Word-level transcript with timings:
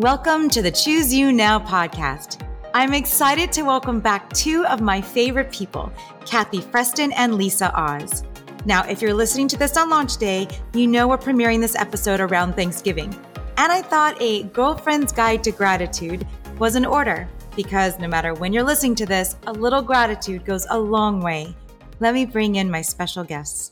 Welcome 0.00 0.48
to 0.50 0.62
the 0.62 0.70
Choose 0.70 1.12
You 1.12 1.30
Now 1.30 1.58
podcast. 1.58 2.42
I'm 2.72 2.94
excited 2.94 3.52
to 3.52 3.64
welcome 3.64 4.00
back 4.00 4.32
two 4.32 4.64
of 4.64 4.80
my 4.80 4.98
favorite 4.98 5.52
people, 5.52 5.92
Kathy 6.24 6.62
Freston 6.62 7.12
and 7.12 7.34
Lisa 7.34 7.70
Oz. 7.78 8.24
Now, 8.64 8.82
if 8.88 9.02
you're 9.02 9.12
listening 9.12 9.46
to 9.48 9.58
this 9.58 9.76
on 9.76 9.90
launch 9.90 10.16
day, 10.16 10.48
you 10.72 10.86
know 10.86 11.06
we're 11.06 11.18
premiering 11.18 11.60
this 11.60 11.76
episode 11.76 12.18
around 12.18 12.54
Thanksgiving. 12.54 13.14
And 13.58 13.70
I 13.70 13.82
thought 13.82 14.16
a 14.22 14.44
girlfriend's 14.44 15.12
guide 15.12 15.44
to 15.44 15.50
gratitude 15.50 16.26
was 16.58 16.76
in 16.76 16.86
order 16.86 17.28
because 17.54 17.98
no 17.98 18.08
matter 18.08 18.32
when 18.32 18.54
you're 18.54 18.62
listening 18.62 18.94
to 18.94 19.06
this, 19.06 19.36
a 19.48 19.52
little 19.52 19.82
gratitude 19.82 20.46
goes 20.46 20.66
a 20.70 20.78
long 20.78 21.20
way. 21.20 21.54
Let 21.98 22.14
me 22.14 22.24
bring 22.24 22.54
in 22.54 22.70
my 22.70 22.80
special 22.80 23.22
guests. 23.22 23.70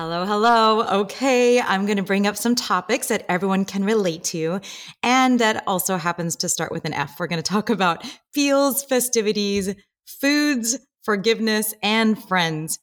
Hello, 0.00 0.24
hello. 0.24 1.00
Okay, 1.00 1.60
I'm 1.60 1.84
going 1.84 1.96
to 1.96 2.04
bring 2.04 2.28
up 2.28 2.36
some 2.36 2.54
topics 2.54 3.08
that 3.08 3.26
everyone 3.28 3.64
can 3.64 3.84
relate 3.84 4.22
to, 4.26 4.60
and 5.02 5.40
that 5.40 5.64
also 5.66 5.96
happens 5.96 6.36
to 6.36 6.48
start 6.48 6.70
with 6.70 6.84
an 6.84 6.94
F. 6.94 7.18
We're 7.18 7.26
going 7.26 7.42
to 7.42 7.50
talk 7.52 7.68
about 7.68 8.06
feels, 8.32 8.84
festivities, 8.84 9.74
foods, 10.06 10.78
forgiveness, 11.02 11.74
and 11.82 12.16
friends. 12.16 12.78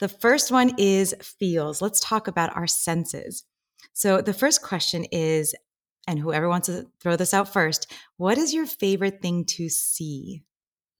The 0.00 0.08
first 0.08 0.52
one 0.52 0.74
is 0.76 1.14
feels. 1.22 1.80
Let's 1.80 2.00
talk 2.00 2.28
about 2.28 2.54
our 2.54 2.66
senses. 2.66 3.44
So, 3.94 4.20
the 4.20 4.34
first 4.34 4.60
question 4.60 5.04
is, 5.04 5.54
and 6.06 6.18
whoever 6.18 6.46
wants 6.46 6.66
to 6.66 6.88
throw 7.00 7.16
this 7.16 7.32
out 7.32 7.50
first, 7.50 7.90
what 8.18 8.36
is 8.36 8.52
your 8.52 8.66
favorite 8.66 9.22
thing 9.22 9.46
to 9.56 9.70
see? 9.70 10.42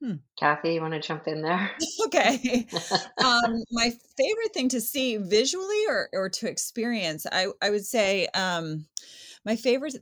Hmm. 0.03 0.15
Kathy, 0.39 0.75
you 0.75 0.81
want 0.81 0.95
to 0.95 1.01
jump 1.01 1.27
in 1.27 1.43
there? 1.43 1.71
okay. 2.07 2.67
um, 3.25 3.63
my 3.73 3.93
favorite 4.17 4.55
thing 4.55 4.69
to 4.71 4.81
see 4.81 5.17
visually 5.17 5.87
or, 5.89 6.09
or 6.13 6.29
to 6.29 6.49
experience, 6.49 7.27
I, 7.31 7.49
I 7.61 7.71
would 7.71 7.85
say 7.85 8.29
um, 8.29 8.87
my 9.45 9.57
favorite 9.57 9.97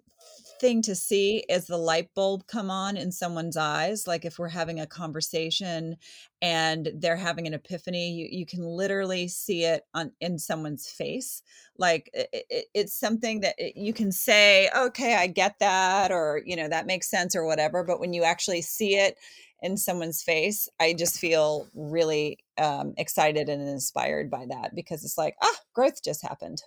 thing 0.60 0.82
to 0.82 0.94
see 0.94 1.44
is 1.48 1.66
the 1.66 1.76
light 1.76 2.08
bulb 2.14 2.46
come 2.46 2.70
on 2.70 2.96
in 2.96 3.12
someone's 3.12 3.56
eyes. 3.56 4.06
Like 4.06 4.24
if 4.24 4.38
we're 4.38 4.48
having 4.48 4.80
a 4.80 4.86
conversation 4.86 5.96
and 6.42 6.90
they're 6.96 7.16
having 7.16 7.46
an 7.46 7.54
epiphany, 7.54 8.12
you, 8.12 8.28
you 8.30 8.46
can 8.46 8.64
literally 8.64 9.28
see 9.28 9.64
it 9.64 9.82
on 9.94 10.12
in 10.20 10.38
someone's 10.38 10.88
face. 10.88 11.42
Like 11.78 12.10
it, 12.12 12.28
it, 12.32 12.64
it's 12.74 12.94
something 12.94 13.40
that 13.40 13.54
you 13.76 13.92
can 13.92 14.12
say, 14.12 14.68
okay, 14.76 15.14
I 15.14 15.26
get 15.26 15.58
that, 15.60 16.10
or, 16.12 16.42
you 16.44 16.56
know, 16.56 16.68
that 16.68 16.86
makes 16.86 17.10
sense 17.10 17.36
or 17.36 17.44
whatever. 17.44 17.84
But 17.84 18.00
when 18.00 18.12
you 18.12 18.24
actually 18.24 18.62
see 18.62 18.96
it, 18.96 19.16
in 19.62 19.76
someone's 19.76 20.22
face, 20.22 20.68
I 20.78 20.92
just 20.92 21.18
feel 21.18 21.66
really 21.74 22.38
um, 22.58 22.94
excited 22.98 23.48
and 23.48 23.66
inspired 23.66 24.30
by 24.30 24.46
that 24.50 24.74
because 24.74 25.02
it's 25.02 25.16
like, 25.16 25.34
ah, 25.42 25.56
growth 25.74 26.02
just 26.04 26.22
happened. 26.22 26.62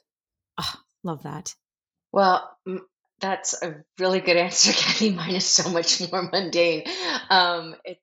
Oh, 0.60 0.74
love 1.04 1.24
that. 1.24 1.54
Well, 2.12 2.58
that's 3.20 3.62
a 3.62 3.76
really 4.00 4.20
good 4.20 4.38
answer, 4.38 4.72
Kathy. 4.76 5.12
Mine 5.12 5.36
is 5.36 5.46
so 5.46 5.70
much 5.70 6.02
more 6.12 6.30
mundane. 6.32 6.84
Um, 7.30 7.76
it's, 7.84 8.02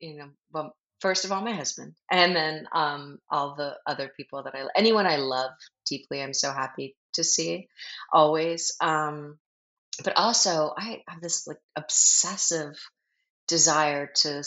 you 0.00 0.16
know, 0.16 0.28
well, 0.52 0.74
first 1.00 1.24
of 1.24 1.32
all, 1.32 1.42
my 1.42 1.52
husband, 1.52 1.94
and 2.10 2.34
then 2.34 2.66
um, 2.72 3.18
all 3.30 3.54
the 3.56 3.76
other 3.86 4.10
people 4.16 4.42
that 4.44 4.54
I, 4.54 4.66
anyone 4.76 5.06
I 5.06 5.16
love 5.16 5.50
deeply, 5.86 6.22
I'm 6.22 6.34
so 6.34 6.52
happy 6.52 6.96
to 7.14 7.24
see 7.24 7.68
always. 8.12 8.76
Um, 8.80 9.38
but 10.02 10.16
also, 10.16 10.72
I 10.76 11.02
have 11.08 11.20
this 11.20 11.46
like 11.46 11.60
obsessive 11.76 12.76
desire 13.48 14.10
to 14.22 14.42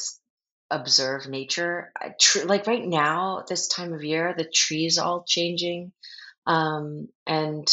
observe 0.70 1.28
nature. 1.28 1.92
I 2.00 2.14
tr- 2.20 2.46
like 2.46 2.68
right 2.68 2.86
now, 2.86 3.44
this 3.48 3.68
time 3.68 3.94
of 3.94 4.04
year, 4.04 4.34
the 4.38 4.46
trees 4.46 4.98
all 4.98 5.24
changing, 5.26 5.94
um, 6.46 7.08
and 7.26 7.68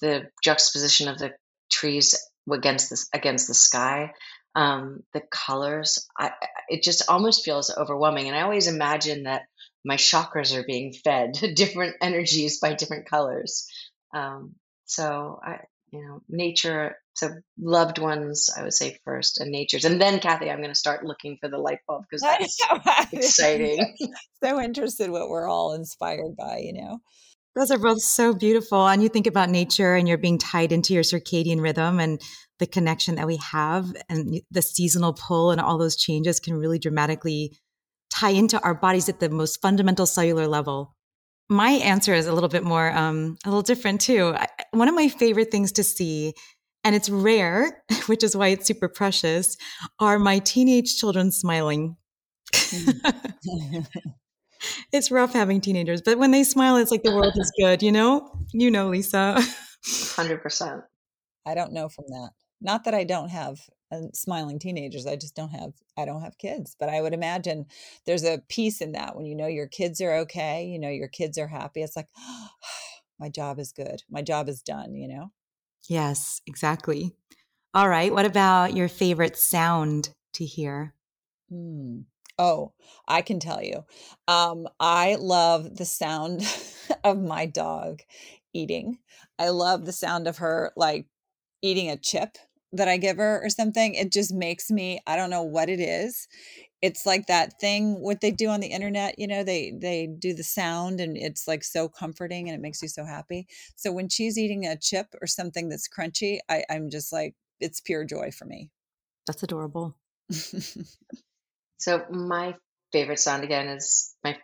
the 0.00 0.28
juxtaposition 0.42 1.08
of 1.08 1.18
the 1.18 1.32
trees 1.80 2.14
against 2.50 2.90
this 2.90 3.08
against 3.14 3.48
the 3.48 3.54
sky, 3.54 4.12
um, 4.54 5.02
the 5.12 5.22
colors. 5.30 6.06
I, 6.18 6.32
it 6.68 6.82
just 6.82 7.08
almost 7.08 7.44
feels 7.44 7.74
overwhelming, 7.74 8.28
and 8.28 8.36
I 8.36 8.42
always 8.42 8.66
imagine 8.66 9.24
that 9.24 9.42
my 9.84 9.96
chakras 9.96 10.54
are 10.54 10.64
being 10.64 10.92
fed 10.92 11.32
different 11.54 11.96
energies 12.02 12.60
by 12.60 12.74
different 12.74 13.08
colors. 13.08 13.66
Um, 14.14 14.54
so 14.84 15.40
I, 15.42 15.60
you 15.92 16.02
know, 16.02 16.22
nature 16.28 16.96
so 17.20 17.30
loved 17.58 17.98
ones 17.98 18.50
i 18.56 18.62
would 18.62 18.72
say 18.72 18.96
first 19.04 19.40
and 19.40 19.50
nature's 19.50 19.84
and 19.84 20.00
then 20.00 20.20
kathy 20.20 20.50
i'm 20.50 20.58
going 20.58 20.70
to 20.70 20.74
start 20.74 21.04
looking 21.04 21.36
for 21.40 21.48
the 21.48 21.58
light 21.58 21.80
bulb 21.86 22.04
because 22.08 22.22
that's 22.84 23.12
exciting 23.12 23.94
so 24.42 24.60
interested 24.60 25.10
what 25.10 25.28
we're 25.28 25.48
all 25.48 25.74
inspired 25.74 26.34
by 26.36 26.58
you 26.58 26.72
know 26.72 26.98
those 27.56 27.70
are 27.70 27.78
both 27.78 28.00
so 28.00 28.32
beautiful 28.32 28.86
and 28.86 29.02
you 29.02 29.08
think 29.08 29.26
about 29.26 29.50
nature 29.50 29.94
and 29.94 30.08
you're 30.08 30.18
being 30.18 30.38
tied 30.38 30.72
into 30.72 30.94
your 30.94 31.02
circadian 31.02 31.60
rhythm 31.60 31.98
and 31.98 32.20
the 32.58 32.66
connection 32.66 33.16
that 33.16 33.26
we 33.26 33.36
have 33.36 33.92
and 34.08 34.40
the 34.50 34.62
seasonal 34.62 35.12
pull 35.12 35.50
and 35.50 35.60
all 35.60 35.78
those 35.78 35.96
changes 35.96 36.38
can 36.38 36.54
really 36.54 36.78
dramatically 36.78 37.56
tie 38.10 38.30
into 38.30 38.60
our 38.62 38.74
bodies 38.74 39.08
at 39.08 39.20
the 39.20 39.28
most 39.28 39.60
fundamental 39.60 40.06
cellular 40.06 40.46
level. 40.46 40.94
My 41.48 41.70
answer 41.70 42.14
is 42.14 42.26
a 42.26 42.32
little 42.32 42.48
bit 42.48 42.62
more 42.62 42.92
um, 42.92 43.36
a 43.44 43.48
little 43.48 43.62
different 43.62 44.00
too. 44.00 44.34
I, 44.36 44.46
one 44.70 44.88
of 44.88 44.94
my 44.94 45.08
favorite 45.08 45.50
things 45.50 45.72
to 45.72 45.82
see 45.84 46.34
and 46.84 46.94
it's 46.94 47.10
rare, 47.10 47.82
which 48.06 48.22
is 48.22 48.36
why 48.36 48.48
it's 48.48 48.66
super 48.66 48.88
precious, 48.88 49.56
are 49.98 50.18
my 50.18 50.38
teenage 50.38 50.96
children 50.96 51.32
smiling. 51.32 51.96
It's 54.92 55.10
rough 55.10 55.32
having 55.32 55.60
teenagers, 55.60 56.02
but 56.02 56.18
when 56.18 56.30
they 56.30 56.44
smile, 56.44 56.76
it's 56.76 56.90
like 56.90 57.02
the 57.02 57.14
world 57.14 57.32
is 57.36 57.52
good, 57.58 57.82
you 57.82 57.92
know? 57.92 58.30
You 58.52 58.70
know, 58.70 58.88
Lisa. 58.88 59.34
100%. 59.82 60.82
I 61.46 61.54
don't 61.54 61.72
know 61.72 61.88
from 61.88 62.04
that. 62.08 62.30
Not 62.60 62.84
that 62.84 62.94
I 62.94 63.04
don't 63.04 63.30
have 63.30 63.60
uh, 63.90 64.02
smiling 64.12 64.58
teenagers. 64.58 65.06
I 65.06 65.16
just 65.16 65.34
don't 65.34 65.50
have 65.50 65.72
I 65.96 66.04
don't 66.04 66.22
have 66.22 66.38
kids, 66.38 66.76
but 66.78 66.88
I 66.88 67.00
would 67.00 67.14
imagine 67.14 67.66
there's 68.06 68.24
a 68.24 68.42
piece 68.48 68.80
in 68.80 68.92
that 68.92 69.16
when 69.16 69.26
you 69.26 69.34
know 69.34 69.46
your 69.46 69.66
kids 69.66 70.00
are 70.00 70.14
okay, 70.18 70.66
you 70.66 70.78
know 70.78 70.90
your 70.90 71.08
kids 71.08 71.38
are 71.38 71.48
happy. 71.48 71.82
It's 71.82 71.96
like 71.96 72.08
oh, 72.18 72.48
my 73.18 73.28
job 73.28 73.58
is 73.58 73.72
good. 73.72 74.02
My 74.10 74.22
job 74.22 74.48
is 74.48 74.62
done, 74.62 74.94
you 74.94 75.08
know? 75.08 75.32
Yes, 75.88 76.40
exactly. 76.46 77.16
All 77.72 77.88
right. 77.88 78.12
What 78.12 78.26
about 78.26 78.76
your 78.76 78.88
favorite 78.88 79.36
sound 79.36 80.10
to 80.34 80.44
hear? 80.44 80.94
Hmm. 81.48 82.00
Oh, 82.40 82.72
I 83.06 83.20
can 83.20 83.38
tell 83.38 83.62
you. 83.62 83.84
Um, 84.26 84.66
I 84.80 85.16
love 85.20 85.76
the 85.76 85.84
sound 85.84 86.42
of 87.04 87.20
my 87.20 87.44
dog 87.44 88.00
eating. 88.54 88.98
I 89.38 89.50
love 89.50 89.84
the 89.84 89.92
sound 89.92 90.26
of 90.26 90.38
her 90.38 90.72
like 90.74 91.06
eating 91.60 91.90
a 91.90 91.98
chip 91.98 92.38
that 92.72 92.88
I 92.88 92.96
give 92.96 93.18
her 93.18 93.44
or 93.44 93.50
something. 93.50 93.94
It 93.94 94.10
just 94.10 94.32
makes 94.32 94.70
me, 94.70 95.00
I 95.06 95.16
don't 95.16 95.28
know 95.28 95.42
what 95.42 95.68
it 95.68 95.80
is 95.80 96.28
it's 96.82 97.04
like 97.04 97.26
that 97.26 97.60
thing 97.60 98.00
what 98.00 98.20
they 98.22 98.30
do 98.30 98.48
on 98.48 98.60
the 98.60 98.68
internet 98.68 99.18
you 99.18 99.26
know 99.26 99.44
they 99.44 99.72
they 99.72 100.06
do 100.06 100.32
the 100.32 100.42
sound 100.42 101.00
and 101.00 101.16
it's 101.16 101.46
like 101.46 101.62
so 101.62 101.88
comforting 101.88 102.48
and 102.48 102.56
it 102.56 102.60
makes 102.62 102.80
you 102.80 102.88
so 102.88 103.04
happy 103.04 103.46
so 103.76 103.92
when 103.92 104.08
she's 104.08 104.38
eating 104.38 104.66
a 104.66 104.78
chip 104.78 105.06
or 105.20 105.26
something 105.26 105.68
that's 105.68 105.88
crunchy 105.88 106.38
I, 106.48 106.64
i'm 106.70 106.88
just 106.90 107.12
like 107.12 107.34
it's 107.60 107.80
pure 107.80 108.04
joy 108.04 108.30
for 108.30 108.46
me 108.46 108.70
that's 109.26 109.42
adorable 109.42 109.94
so 111.80 112.04
my 112.10 112.54
favorite 112.92 113.18
sound 113.18 113.42
again 113.42 113.68
is 113.68 114.14
my 114.22 114.36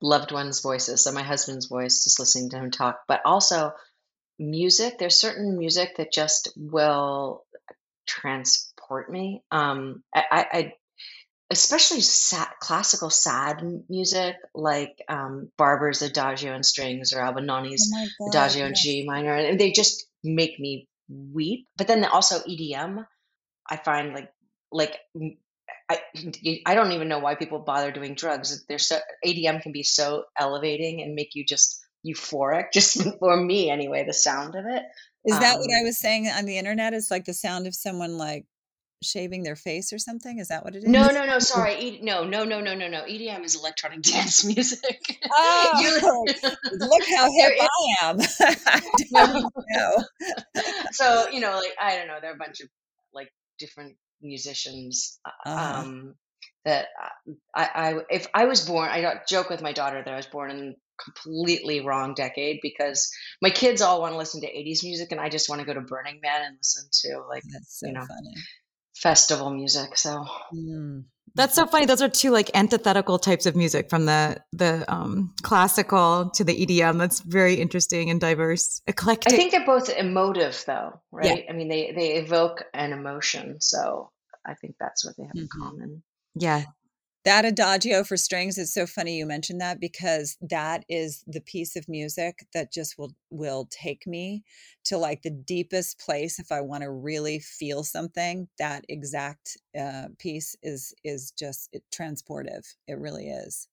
loved 0.00 0.32
ones 0.32 0.62
voices. 0.62 1.04
So 1.04 1.12
my 1.12 1.22
husband's 1.22 1.66
voice 1.66 2.04
just 2.04 2.18
listening 2.18 2.50
to 2.50 2.58
him 2.58 2.70
talk. 2.70 3.00
But 3.06 3.20
also 3.24 3.72
music 4.38 4.98
there's 4.98 5.20
certain 5.20 5.58
music 5.58 5.96
that 5.96 6.12
just 6.12 6.52
will 6.56 7.44
transport 8.06 9.10
me. 9.10 9.42
Um 9.50 10.02
I, 10.14 10.46
I 10.52 10.72
especially 11.50 12.00
sad, 12.00 12.48
classical 12.60 13.10
sad 13.10 13.62
music 13.88 14.36
like 14.54 15.02
um, 15.08 15.50
Barber's 15.56 16.02
Adagio 16.02 16.54
in 16.54 16.62
strings 16.62 17.12
or 17.12 17.20
Albinoni's 17.20 17.90
oh 18.20 18.28
Adagio 18.28 18.66
in 18.66 18.74
G 18.74 19.04
minor, 19.06 19.34
and 19.34 19.58
they 19.58 19.72
just 19.72 20.06
make 20.22 20.60
me 20.60 20.88
weep. 21.08 21.66
But 21.76 21.88
then 21.88 22.04
also 22.04 22.40
EDM, 22.40 23.04
I 23.68 23.76
find 23.76 24.12
like 24.12 24.30
like 24.70 24.98
I 25.90 26.00
I 26.66 26.74
don't 26.74 26.92
even 26.92 27.08
know 27.08 27.18
why 27.18 27.34
people 27.34 27.58
bother 27.60 27.90
doing 27.90 28.14
drugs. 28.14 28.64
There's 28.68 28.86
so 28.86 28.98
EDM 29.24 29.62
can 29.62 29.72
be 29.72 29.82
so 29.82 30.24
elevating 30.38 31.02
and 31.02 31.14
make 31.14 31.34
you 31.34 31.44
just 31.44 31.80
euphoric. 32.06 32.66
Just 32.72 33.02
for 33.18 33.36
me 33.36 33.70
anyway, 33.70 34.04
the 34.06 34.14
sound 34.14 34.54
of 34.54 34.64
it. 34.66 34.82
Is 35.24 35.38
that 35.38 35.56
um, 35.56 35.60
what 35.60 35.70
I 35.76 35.82
was 35.82 35.98
saying 35.98 36.28
on 36.28 36.44
the 36.44 36.56
internet? 36.56 36.94
It's 36.94 37.10
like 37.10 37.24
the 37.24 37.34
sound 37.34 37.66
of 37.66 37.74
someone 37.74 38.16
like 38.16 38.46
shaving 39.02 39.42
their 39.42 39.56
face 39.56 39.92
or 39.92 39.98
something? 39.98 40.38
Is 40.38 40.48
that 40.48 40.64
what 40.64 40.74
it 40.74 40.84
is? 40.84 40.88
No, 40.88 41.08
no, 41.08 41.24
no. 41.26 41.38
Sorry. 41.38 41.74
E- 41.80 42.00
no, 42.02 42.24
no, 42.24 42.44
no, 42.44 42.60
no, 42.60 42.74
no, 42.74 42.88
no. 42.88 43.02
EDM 43.02 43.44
is 43.44 43.56
electronic 43.56 44.02
dance 44.02 44.44
music. 44.44 45.18
Oh, 45.32 46.24
look 46.72 47.02
how 47.16 47.30
hip 47.32 47.52
is- 47.54 47.60
I 47.60 48.04
am. 48.04 48.20
I 49.14 49.44
so 50.92 51.28
you 51.30 51.40
know, 51.40 51.58
like 51.58 51.74
I 51.80 51.96
don't 51.96 52.08
know, 52.08 52.18
there 52.20 52.30
are 52.30 52.34
a 52.34 52.38
bunch 52.38 52.60
of 52.60 52.68
like 53.12 53.32
different 53.58 53.96
musicians 54.22 55.20
uh, 55.24 55.48
uh-huh. 55.48 55.80
um, 55.80 56.14
that 56.64 56.86
uh, 57.02 57.32
I, 57.54 57.68
I 57.74 57.94
if 58.10 58.26
I 58.34 58.44
was 58.46 58.66
born, 58.66 58.88
I 58.88 59.20
joke 59.28 59.50
with 59.50 59.62
my 59.62 59.72
daughter 59.72 60.02
that 60.02 60.12
I 60.12 60.16
was 60.16 60.26
born 60.26 60.50
in 60.50 60.76
completely 61.02 61.80
wrong 61.80 62.14
decade 62.14 62.58
because 62.60 63.08
my 63.40 63.50
kids 63.50 63.80
all 63.80 64.00
want 64.00 64.12
to 64.14 64.18
listen 64.18 64.40
to 64.40 64.48
80s 64.48 64.82
music 64.82 65.12
and 65.12 65.20
I 65.20 65.28
just 65.28 65.48
want 65.48 65.60
to 65.60 65.66
go 65.66 65.74
to 65.74 65.80
Burning 65.80 66.18
Man 66.22 66.42
and 66.42 66.56
listen 66.58 66.88
to 67.04 67.22
like 67.28 67.44
so 67.62 67.86
you 67.86 67.92
know 67.92 68.00
funny. 68.00 68.34
festival 68.96 69.50
music. 69.50 69.96
So 69.96 70.24
Mm. 70.52 71.04
That's 71.34 71.54
so 71.54 71.66
funny. 71.66 71.86
Those 71.86 72.02
are 72.02 72.08
two 72.08 72.30
like 72.30 72.50
antithetical 72.54 73.18
types 73.18 73.46
of 73.46 73.54
music 73.56 73.90
from 73.90 74.06
the 74.06 74.42
the 74.52 74.84
um, 74.92 75.34
classical 75.42 76.30
to 76.34 76.44
the 76.44 76.66
EDM. 76.66 76.98
That's 76.98 77.20
very 77.20 77.54
interesting 77.54 78.10
and 78.10 78.20
diverse, 78.20 78.82
eclectic. 78.86 79.32
I 79.32 79.36
think 79.36 79.52
they're 79.52 79.66
both 79.66 79.88
emotive 79.90 80.62
though, 80.66 81.00
right? 81.12 81.44
I 81.48 81.52
mean 81.52 81.68
they 81.68 81.92
they 81.92 82.14
evoke 82.14 82.64
an 82.74 82.92
emotion. 82.92 83.60
So 83.60 84.10
I 84.46 84.54
think 84.54 84.76
that's 84.80 85.04
what 85.04 85.16
they 85.16 85.24
have 85.24 85.34
in 85.36 85.44
Mhm. 85.48 85.60
common. 85.60 86.02
yeah, 86.34 86.64
That 87.28 87.44
adagio 87.44 88.04
for 88.04 88.16
strings 88.16 88.56
is 88.56 88.72
so 88.72 88.86
funny 88.86 89.18
you 89.18 89.26
mentioned 89.26 89.60
that 89.60 89.80
because 89.80 90.38
that 90.40 90.84
is 90.88 91.22
the 91.26 91.42
piece 91.42 91.76
of 91.76 91.86
music 91.86 92.46
that 92.54 92.72
just 92.72 92.96
will 92.96 93.12
will 93.28 93.68
take 93.70 94.06
me 94.06 94.44
to 94.84 94.96
like 94.96 95.20
the 95.20 95.30
deepest 95.30 95.98
place 96.00 96.38
if 96.38 96.50
I 96.50 96.62
want 96.62 96.84
to 96.84 96.90
really 96.90 97.38
feel 97.38 97.84
something. 97.84 98.48
That 98.58 98.86
exact 98.88 99.58
uh, 99.78 100.08
piece 100.18 100.56
is 100.62 100.94
is 101.04 101.30
just 101.32 101.68
it, 101.74 101.82
transportive. 101.92 102.64
It 102.86 102.98
really 102.98 103.28
is. 103.28 103.68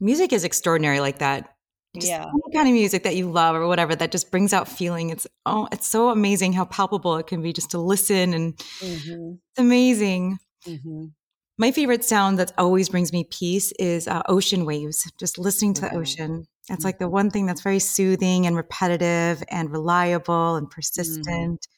music 0.00 0.32
is 0.32 0.44
extraordinary 0.44 1.00
like 1.00 1.18
that. 1.18 1.56
Just 2.00 2.10
Yeah. 2.10 2.24
any 2.32 2.54
kind 2.54 2.68
of 2.68 2.74
music 2.74 3.04
that 3.04 3.14
you 3.16 3.30
love 3.30 3.54
or 3.54 3.66
whatever 3.68 3.94
that 3.94 4.10
just 4.10 4.30
brings 4.30 4.52
out 4.52 4.68
feeling. 4.68 5.10
It's 5.10 5.26
oh, 5.46 5.68
it's 5.70 5.86
so 5.86 6.08
amazing 6.10 6.52
how 6.52 6.64
palpable 6.64 7.16
it 7.18 7.26
can 7.28 7.40
be 7.42 7.52
just 7.52 7.70
to 7.70 7.78
listen, 7.78 8.34
and 8.34 8.54
Mm-hmm. 8.80 9.34
it's 9.52 9.58
amazing. 9.58 10.38
Mm-hmm. 10.66 11.06
My 11.56 11.70
favorite 11.70 12.04
sound 12.04 12.38
that 12.40 12.52
always 12.58 12.88
brings 12.88 13.12
me 13.12 13.24
peace 13.24 13.72
is 13.78 14.08
uh, 14.08 14.22
ocean 14.28 14.64
waves. 14.64 15.10
Just 15.18 15.38
listening 15.38 15.74
to 15.74 15.82
the 15.82 15.88
Mhm. 15.88 16.00
ocean. 16.00 16.48
It's 16.68 16.84
like 16.84 16.98
the 16.98 17.08
one 17.08 17.30
thing 17.30 17.46
that's 17.46 17.60
very 17.60 17.78
soothing 17.78 18.46
and 18.46 18.56
repetitive 18.56 19.42
and 19.48 19.70
reliable 19.70 20.56
and 20.56 20.68
persistent. 20.68 21.68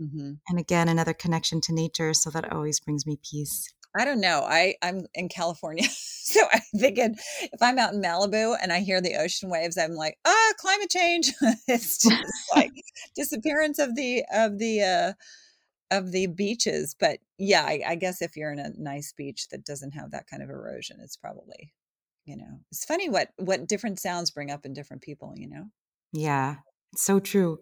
Mm-hmm. 0.00 0.32
And 0.48 0.58
again, 0.58 0.88
another 0.88 1.14
connection 1.14 1.60
to 1.62 1.72
nature. 1.72 2.12
So 2.12 2.28
that 2.30 2.52
always 2.52 2.80
brings 2.80 3.06
me 3.06 3.18
peace. 3.22 3.72
I 3.96 4.04
don't 4.04 4.20
know. 4.20 4.44
I 4.46 4.74
I'm 4.82 5.06
in 5.14 5.28
California, 5.28 5.84
so 5.88 6.40
I 6.52 6.60
thinking 6.76 7.16
if 7.40 7.60
I'm 7.62 7.78
out 7.78 7.92
in 7.94 8.02
Malibu 8.02 8.56
and 8.60 8.72
I 8.72 8.80
hear 8.80 9.00
the 9.00 9.16
ocean 9.16 9.48
waves, 9.50 9.76
I'm 9.78 9.92
like, 9.94 10.18
ah, 10.24 10.52
climate 10.58 10.90
change. 10.90 11.32
it's 11.68 12.02
just 12.02 12.50
like 12.54 12.72
disappearance 13.14 13.78
of 13.78 13.94
the 13.94 14.24
of 14.32 14.58
the 14.58 14.82
uh 14.82 15.12
of 15.92 16.10
the 16.10 16.26
beaches. 16.26 16.96
But 16.98 17.18
yeah, 17.38 17.62
I, 17.62 17.82
I 17.86 17.94
guess 17.94 18.22
if 18.22 18.36
you're 18.36 18.52
in 18.52 18.58
a 18.58 18.70
nice 18.76 19.12
beach 19.12 19.48
that 19.48 19.64
doesn't 19.64 19.92
have 19.92 20.10
that 20.10 20.26
kind 20.26 20.42
of 20.42 20.50
erosion, 20.50 20.98
it's 21.00 21.16
probably 21.16 21.72
you 22.24 22.36
know 22.36 22.60
it's 22.70 22.84
funny 22.84 23.08
what 23.08 23.30
what 23.36 23.66
different 23.66 23.98
sounds 23.98 24.30
bring 24.30 24.50
up 24.50 24.64
in 24.66 24.72
different 24.72 25.02
people. 25.02 25.34
You 25.36 25.48
know. 25.48 25.64
Yeah, 26.12 26.56
it's 26.92 27.02
so 27.02 27.20
true. 27.20 27.60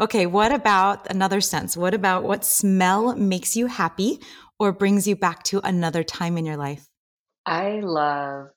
Okay, 0.00 0.26
what 0.26 0.52
about 0.52 1.10
another 1.10 1.40
sense? 1.40 1.76
What 1.76 1.94
about 1.94 2.22
what 2.22 2.44
smell 2.44 3.14
makes 3.16 3.56
you 3.56 3.66
happy 3.66 4.20
or 4.58 4.72
brings 4.72 5.06
you 5.06 5.16
back 5.16 5.42
to 5.44 5.60
another 5.66 6.02
time 6.02 6.38
in 6.38 6.46
your 6.46 6.56
life? 6.56 6.88
I 7.44 7.80
love 7.80 8.48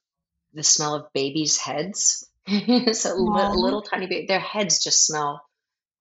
the 0.54 0.64
smell 0.64 0.96
of 0.96 1.12
babies' 1.14 1.58
heads. 1.58 2.30
so 2.48 2.54
li- 2.54 3.42
Aw. 3.42 3.54
little 3.54 3.82
tiny 3.82 4.08
baby, 4.08 4.28
their 4.28 4.40
heads 4.40 4.84
just 4.84 5.06
smell. 5.06 5.42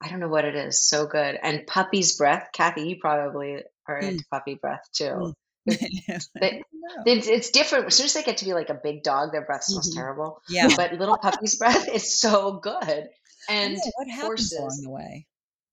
I 0.04 0.08
don't 0.08 0.20
know 0.20 0.28
what 0.28 0.44
it 0.44 0.54
is. 0.54 0.82
So 0.86 1.06
good. 1.06 1.38
And 1.42 1.66
puppy's 1.66 2.16
breath. 2.16 2.48
Kathy, 2.52 2.82
you 2.88 2.96
probably 3.00 3.62
are 3.88 4.00
Mm. 4.02 4.08
into 4.12 4.24
puppy 4.30 4.54
breath 4.54 4.86
too. 4.92 5.32
I 5.70 6.20
They- 6.40 6.62
It's, 7.06 7.26
it's 7.26 7.50
different. 7.50 7.86
As 7.86 7.94
soon 7.94 8.04
as 8.06 8.12
they 8.12 8.22
get 8.22 8.36
to 8.38 8.44
be 8.44 8.52
like 8.52 8.68
a 8.68 8.74
big 8.74 9.02
dog, 9.02 9.32
their 9.32 9.44
breath 9.46 9.64
smells 9.64 9.90
Mhm. 9.90 9.96
terrible. 9.96 10.42
yeah. 10.48 10.68
But 10.76 10.92
little 10.92 11.16
puppy's 11.16 11.56
breath 11.58 11.88
is 11.88 12.20
so 12.20 12.52
good. 12.62 13.08
And 13.48 13.74
know, 13.74 13.80
what 13.96 14.08
happens 14.08 14.52
along 14.52 14.80
the 14.82 14.90
way? 14.90 15.26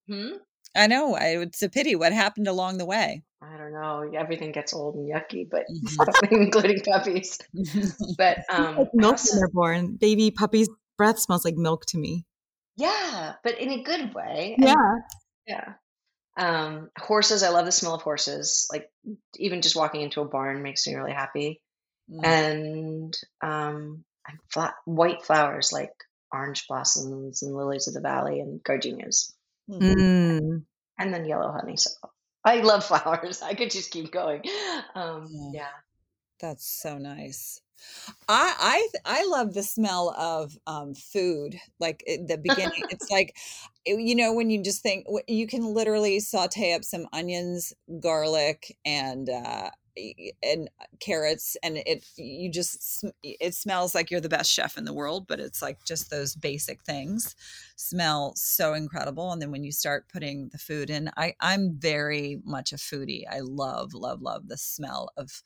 Hmm? 0.07 0.37
I 0.75 0.87
know. 0.87 1.15
I, 1.15 1.37
it's 1.41 1.61
a 1.61 1.69
pity. 1.69 1.95
What 1.95 2.13
happened 2.13 2.47
along 2.47 2.77
the 2.77 2.85
way? 2.85 3.23
I 3.41 3.57
don't 3.57 3.73
know. 3.73 4.09
Everything 4.17 4.51
gets 4.53 4.73
old 4.73 4.95
and 4.95 5.09
yucky, 5.11 5.49
but 5.49 5.65
Mhm. 5.69 6.31
including 6.31 6.81
puppies. 6.81 7.37
But 8.17 8.39
um, 8.49 8.77
like 8.77 8.93
milk 8.93 9.11
also- 9.13 9.33
when 9.33 9.39
they're 9.41 9.49
born. 9.49 9.97
Baby 9.97 10.31
puppy's 10.31 10.69
breath 10.97 11.19
smells 11.19 11.43
like 11.43 11.55
milk 11.55 11.85
to 11.87 11.97
me. 11.97 12.25
Yeah, 12.81 13.33
but 13.43 13.59
in 13.59 13.71
a 13.71 13.83
good 13.83 14.13
way. 14.13 14.55
And 14.57 14.67
Yeah. 14.67 14.95
Yeah. 15.47 15.73
Um, 16.37 16.89
horses, 16.97 17.43
I 17.43 17.49
love 17.49 17.65
the 17.65 17.71
smell 17.71 17.93
of 17.95 18.01
horses. 18.01 18.67
Like 18.71 18.89
even 19.35 19.61
just 19.61 19.75
walking 19.75 20.01
into 20.01 20.21
a 20.21 20.25
barn 20.25 20.61
makes 20.63 20.87
me 20.87 20.95
really 20.95 21.11
happy. 21.13 21.61
Mm. 22.09 22.25
And 22.25 23.17
um, 23.41 24.03
and 24.27 24.39
fla- 24.51 24.75
white 24.85 25.23
flowers 25.23 25.71
like 25.73 25.91
orange 26.31 26.65
blossoms 26.67 27.43
and 27.43 27.55
lilies 27.55 27.87
of 27.87 27.93
the 27.93 28.01
valley 28.01 28.39
and 28.39 28.63
gardenias, 28.63 29.33
Mhm. 29.69 29.95
Mm. 29.95 30.65
and 30.97 31.13
then 31.13 31.25
yellow 31.25 31.51
honeysuckle. 31.51 32.13
I 32.45 32.61
love 32.61 32.85
flowers. 32.89 33.41
I 33.41 33.53
could 33.53 33.69
just 33.71 33.91
keep 33.91 34.11
going. 34.11 34.41
Um, 34.95 35.27
Yeah. 35.29 35.51
yeah. 35.53 35.67
That's 36.39 36.65
so 36.65 36.97
nice. 36.97 37.61
I 38.27 38.89
I 39.05 39.21
I 39.21 39.25
love 39.27 39.53
the 39.53 39.63
smell 39.63 40.11
of 40.17 40.57
um, 40.67 40.93
food. 40.95 41.59
Like 41.79 42.03
at 42.07 42.27
the 42.27 42.37
beginning, 42.37 42.83
it's 42.89 43.09
like 43.11 43.35
eh, 43.87 43.95
you 43.97 44.15
know 44.15 44.33
when 44.33 44.49
you 44.49 44.63
just 44.63 44.81
think 44.81 45.05
you 45.27 45.47
can 45.47 45.65
literally 45.73 46.19
saute 46.19 46.73
up 46.73 46.83
some 46.83 47.07
onions, 47.13 47.73
garlic, 47.99 48.77
and 48.85 49.29
uh, 49.29 49.71
and 50.41 50.69
carrots, 51.01 51.57
and 51.63 51.77
it 51.85 52.05
you 52.15 52.49
just 52.49 53.03
it 53.23 53.53
smells 53.53 53.93
like 53.93 54.09
you're 54.09 54.21
the 54.21 54.29
best 54.29 54.51
chef 54.51 54.77
in 54.77 54.85
the 54.85 54.93
world. 54.93 55.27
But 55.27 55.39
it's 55.39 55.61
like 55.61 55.83
just 55.85 56.09
those 56.09 56.35
basic 56.35 56.83
things 56.83 57.35
smell 57.75 58.33
so 58.35 58.73
incredible, 58.73 59.31
and 59.31 59.41
then 59.41 59.51
when 59.51 59.63
you 59.63 59.71
start 59.71 60.07
putting 60.11 60.49
the 60.49 60.57
food 60.57 60.89
in, 60.89 61.09
I 61.17 61.33
I'm 61.41 61.77
very 61.77 62.39
much 62.45 62.71
a 62.71 62.77
foodie. 62.77 63.23
I 63.29 63.39
love 63.41 63.93
love 63.93 64.21
love 64.21 64.47
the 64.47 64.57
smell 64.57 65.09
of 65.17 65.43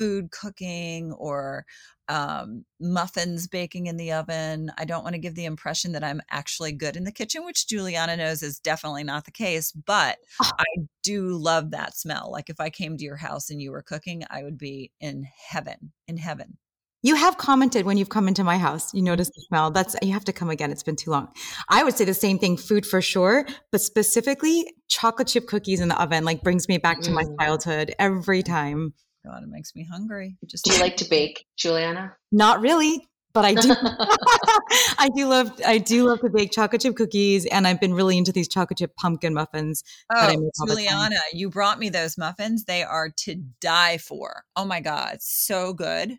food 0.00 0.30
cooking 0.30 1.12
or 1.12 1.66
um, 2.08 2.64
muffins 2.80 3.46
baking 3.46 3.86
in 3.86 3.98
the 3.98 4.12
oven. 4.12 4.72
I 4.78 4.86
don't 4.86 5.04
want 5.04 5.12
to 5.14 5.20
give 5.20 5.34
the 5.34 5.44
impression 5.44 5.92
that 5.92 6.02
I'm 6.02 6.22
actually 6.30 6.72
good 6.72 6.96
in 6.96 7.04
the 7.04 7.12
kitchen, 7.12 7.44
which 7.44 7.66
Julieanna 7.70 8.16
knows 8.16 8.42
is 8.42 8.58
definitely 8.58 9.04
not 9.04 9.26
the 9.26 9.30
case, 9.30 9.72
but 9.72 10.16
Oh. 10.42 10.50
I 10.58 10.64
do 11.02 11.28
love 11.36 11.70
that 11.72 11.94
smell. 11.96 12.30
Like 12.32 12.48
if 12.48 12.60
I 12.60 12.70
came 12.70 12.96
to 12.96 13.04
your 13.04 13.16
house 13.16 13.50
and 13.50 13.60
you 13.60 13.72
were 13.72 13.82
cooking, 13.82 14.24
I 14.30 14.42
would 14.42 14.56
be 14.56 14.90
in 15.00 15.26
heaven, 15.50 15.92
in 16.08 16.16
heaven. 16.16 16.56
You 17.02 17.14
have 17.14 17.38
commented 17.38 17.86
when 17.86 17.96
you've 17.96 18.10
come 18.10 18.28
into 18.28 18.44
my 18.44 18.58
house. 18.58 18.92
You 18.92 19.02
notice 19.02 19.28
the 19.28 19.42
smell. 19.48 19.70
That's 19.70 19.96
you 20.02 20.12
have 20.12 20.24
to 20.26 20.32
come 20.32 20.50
again. 20.50 20.70
It's 20.70 20.82
been 20.82 20.96
too 20.96 21.10
long. 21.10 21.28
I 21.68 21.84
would 21.84 21.96
say 21.96 22.04
the 22.04 22.12
same 22.14 22.38
thing, 22.38 22.56
food 22.56 22.84
for 22.86 23.00
sure, 23.00 23.46
but 23.72 23.80
specifically 23.80 24.66
chocolate 24.88 25.28
chip 25.28 25.46
cookies 25.46 25.80
in 25.80 25.88
the 25.88 26.00
oven 26.02 26.24
like 26.24 26.42
brings 26.42 26.68
me 26.68 26.76
back 26.78 27.00
to 27.02 27.10
my 27.10 27.22
Mm. 27.24 27.36
childhood 27.38 27.94
every 27.98 28.42
time. 28.42 28.92
God, 29.24 29.42
it 29.42 29.48
makes 29.48 29.74
me 29.74 29.86
hungry. 29.90 30.36
Just 30.46 30.64
Do 30.64 30.72
you 30.72 30.80
like 30.80 30.96
to 30.96 31.08
bake, 31.08 31.46
Julieanna? 31.58 32.12
Not 32.32 32.60
really, 32.60 33.08
but 33.34 33.44
I 33.44 33.54
do. 33.54 33.68
I 34.98 35.08
do 35.14 35.26
love 35.26 35.52
I 35.66 35.78
do 35.78 36.06
love 36.06 36.20
to 36.20 36.30
bake 36.30 36.52
chocolate 36.52 36.82
chip 36.82 36.96
cookies, 36.96 37.46
and 37.46 37.66
I've 37.66 37.80
been 37.80 37.94
really 37.94 38.16
into 38.18 38.32
these 38.32 38.48
chocolate 38.48 38.78
chip 38.78 38.96
pumpkin 38.96 39.34
muffins. 39.34 39.84
Oh, 40.10 40.26
make 40.26 40.38
all 40.60 40.66
the. 40.66 40.74
Julieanna, 40.74 41.18
you 41.32 41.50
brought 41.50 41.78
me 41.78 41.88
those 41.88 42.16
muffins. 42.16 42.64
They 42.64 42.82
are 42.82 43.10
to 43.18 43.36
die 43.60 43.98
for. 43.98 44.44
Oh 44.56 44.64
my 44.64 44.80
God, 44.80 45.18
so 45.20 45.72
good. 45.72 46.18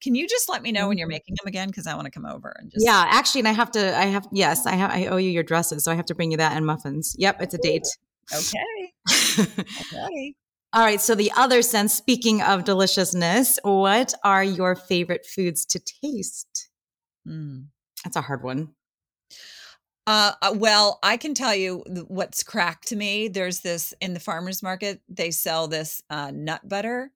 Can 0.00 0.14
you 0.14 0.28
just 0.28 0.48
let 0.48 0.62
me 0.62 0.72
know 0.72 0.88
when 0.88 0.98
you're 0.98 1.06
Mhm. 1.06 1.12
making 1.12 1.36
them 1.40 1.46
again? 1.46 1.68
Because 1.68 1.86
I 1.86 1.94
want 1.94 2.06
to 2.06 2.10
come 2.10 2.26
over 2.26 2.54
and 2.58 2.70
just. 2.70 2.84
Yeah, 2.84 3.04
actually, 3.08 3.40
and 3.40 3.48
I 3.48 3.52
have 3.52 3.70
to. 3.72 3.96
I 3.96 4.06
have 4.06 4.26
yes, 4.32 4.66
I 4.66 4.74
have. 4.74 4.90
I 4.90 5.06
owe 5.06 5.16
you 5.16 5.30
your 5.30 5.44
dresses, 5.44 5.84
so 5.84 5.92
I 5.92 5.94
have 5.94 6.06
to 6.06 6.14
bring 6.14 6.30
you 6.32 6.36
that 6.36 6.56
and 6.56 6.66
muffins. 6.66 7.14
Yep, 7.18 7.40
it's 7.40 7.54
a 7.54 7.58
date. 7.58 7.86
Okay. 8.32 8.92
Okay. 9.94 10.34
All 10.74 10.82
right. 10.82 11.00
So 11.00 11.14
the 11.14 11.32
other 11.36 11.60
sense, 11.60 11.92
speaking 11.92 12.40
of 12.40 12.64
deliciousness, 12.64 13.58
what 13.62 14.14
are 14.24 14.42
your 14.42 14.74
favorite 14.74 15.26
foods 15.26 15.66
to 15.66 15.78
taste? 15.78 16.70
Mm. 17.28 17.66
That's 18.04 18.16
a 18.16 18.22
hard 18.22 18.42
one. 18.42 18.70
Uh, 20.06 20.32
uh, 20.40 20.54
well, 20.56 20.98
I 21.02 21.18
can 21.18 21.34
tell 21.34 21.54
you 21.54 21.84
what's 22.08 22.42
cracked 22.42 22.88
to 22.88 22.96
me. 22.96 23.28
There's 23.28 23.60
this 23.60 23.94
in 24.00 24.14
the 24.14 24.20
farmers 24.20 24.62
market. 24.62 25.00
They 25.08 25.30
sell 25.30 25.68
this 25.68 26.02
uh, 26.10 26.32
nut 26.34 26.66
butter, 26.68 27.12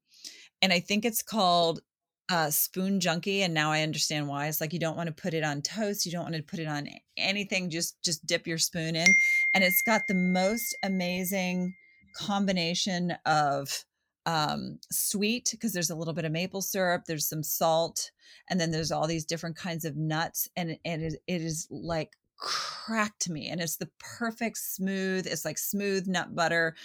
and 0.63 0.73
I 0.73 0.81
think 0.81 1.05
it's 1.05 1.23
called 1.23 1.81
uh, 2.29 2.51
spoon 2.51 3.01
junkie. 3.01 3.43
And 3.43 3.55
now 3.55 3.73
I 3.73 3.83
understand 3.83 4.29
why. 4.29 4.47
It's 4.47 4.61
like 4.61 4.73
you 4.73 4.79
don't 4.79 4.97
want 4.97 5.09
to 5.09 5.23
put 5.23 5.35
it 5.35 5.43
on 5.43 5.63
toast. 5.63 6.07
You 6.07 6.13
don't 6.13 6.25
want 6.25 6.37
to 6.37 6.43
put 6.43 6.61
it 6.61 6.69
on 6.69 6.89
anything. 7.17 7.71
Just 7.71 8.01
just 8.05 8.25
dip 8.27 8.47
your 8.47 8.59
spoon 8.59 8.95
in, 8.95 9.09
and 9.55 9.65
it's 9.65 9.83
got 9.83 10.07
the 10.07 10.15
most 10.15 10.77
amazing 10.85 11.75
combination 12.19 13.15
of 13.25 13.85
um, 14.27 14.79
sweet 14.91 15.49
because 15.53 15.73
there's 15.73 15.91
a 15.91 15.95
little 15.95 16.15
bit 16.15 16.25
of 16.25 16.33
maple 16.33 16.63
syrup. 16.63 17.05
There's 17.07 17.29
some 17.29 17.43
salt, 17.43 18.11
and 18.49 18.61
then 18.61 18.71
there's 18.71 18.93
all 18.93 19.07
these 19.07 19.25
different 19.25 19.57
kinds 19.57 19.85
of 19.85 19.97
nuts, 19.97 20.49
and 20.57 20.79
and 20.85 21.03
it, 21.03 21.15
it 21.27 21.43
is 21.43 21.69
like 21.71 22.13
cracked 22.39 23.31
me 23.31 23.49
and 23.49 23.63
it's 23.63 23.79
the 23.79 23.89
perfect 23.99 24.59
smooth 24.59 25.27
it's 25.27 25.47
like 25.47 25.57
smooth 25.57 26.07
nut 26.07 26.35
butter 26.35 26.77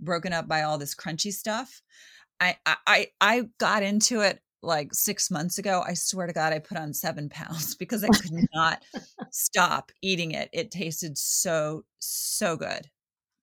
broken 0.00 0.32
up 0.32 0.48
by 0.48 0.62
all 0.62 0.78
this 0.78 0.94
crunchy 0.94 1.30
stuff 1.30 1.82
I 2.40 2.56
I 2.86 3.08
I 3.20 3.48
got 3.58 3.82
into 3.82 4.20
it 4.20 4.40
like 4.62 4.92
six 4.92 5.30
months 5.30 5.58
ago. 5.58 5.82
I 5.86 5.94
swear 5.94 6.26
to 6.26 6.32
God, 6.32 6.52
I 6.52 6.58
put 6.58 6.78
on 6.78 6.92
seven 6.92 7.28
pounds 7.30 7.74
because 7.74 8.04
I 8.04 8.08
could 8.08 8.46
not 8.54 8.82
stop 9.30 9.92
eating 10.02 10.32
it. 10.32 10.50
It 10.52 10.70
tasted 10.70 11.16
so 11.16 11.84
so 11.98 12.56
good. 12.56 12.88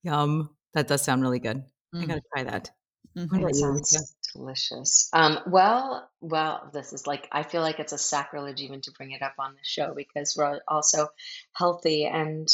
Yum. 0.04 0.50
That 0.74 0.88
does 0.88 1.04
sound 1.04 1.22
really 1.22 1.40
good. 1.40 1.64
Mm. 1.94 2.04
I 2.04 2.06
gotta 2.06 2.22
try 2.34 2.44
that. 2.44 2.72
Mm-hmm. 3.18 3.48
It 3.48 3.56
sounds 3.56 4.16
delicious. 4.34 5.10
Um, 5.14 5.40
well, 5.46 6.10
well, 6.20 6.70
this 6.74 6.94
is 6.94 7.06
like 7.06 7.28
I 7.32 7.44
feel 7.44 7.62
like 7.62 7.80
it's 7.80 7.94
a 7.94 7.98
sacrilege 7.98 8.60
even 8.62 8.82
to 8.82 8.92
bring 8.92 9.12
it 9.12 9.22
up 9.22 9.36
on 9.38 9.54
the 9.54 9.60
show 9.62 9.94
because 9.96 10.36
we're 10.36 10.60
also 10.68 11.10
healthy 11.56 12.06
and 12.06 12.48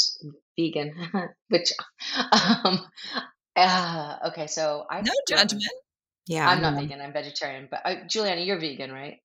vegan, 0.57 0.93
which 1.49 1.71
um, 2.13 2.79
uh, 3.55 4.17
okay, 4.27 4.47
so 4.47 4.85
I 4.89 5.01
no 5.01 5.13
judgment. 5.27 5.63
Yeah, 6.27 6.47
I'm 6.47 6.61
not 6.61 6.75
vegan. 6.75 6.99
I'm 6.99 7.13
vegetarian, 7.13 7.69
but 7.71 7.81
uh, 7.85 7.95
Julieanna, 8.07 8.45
you're 8.45 8.59
vegan, 8.59 8.91
right? 8.91 9.19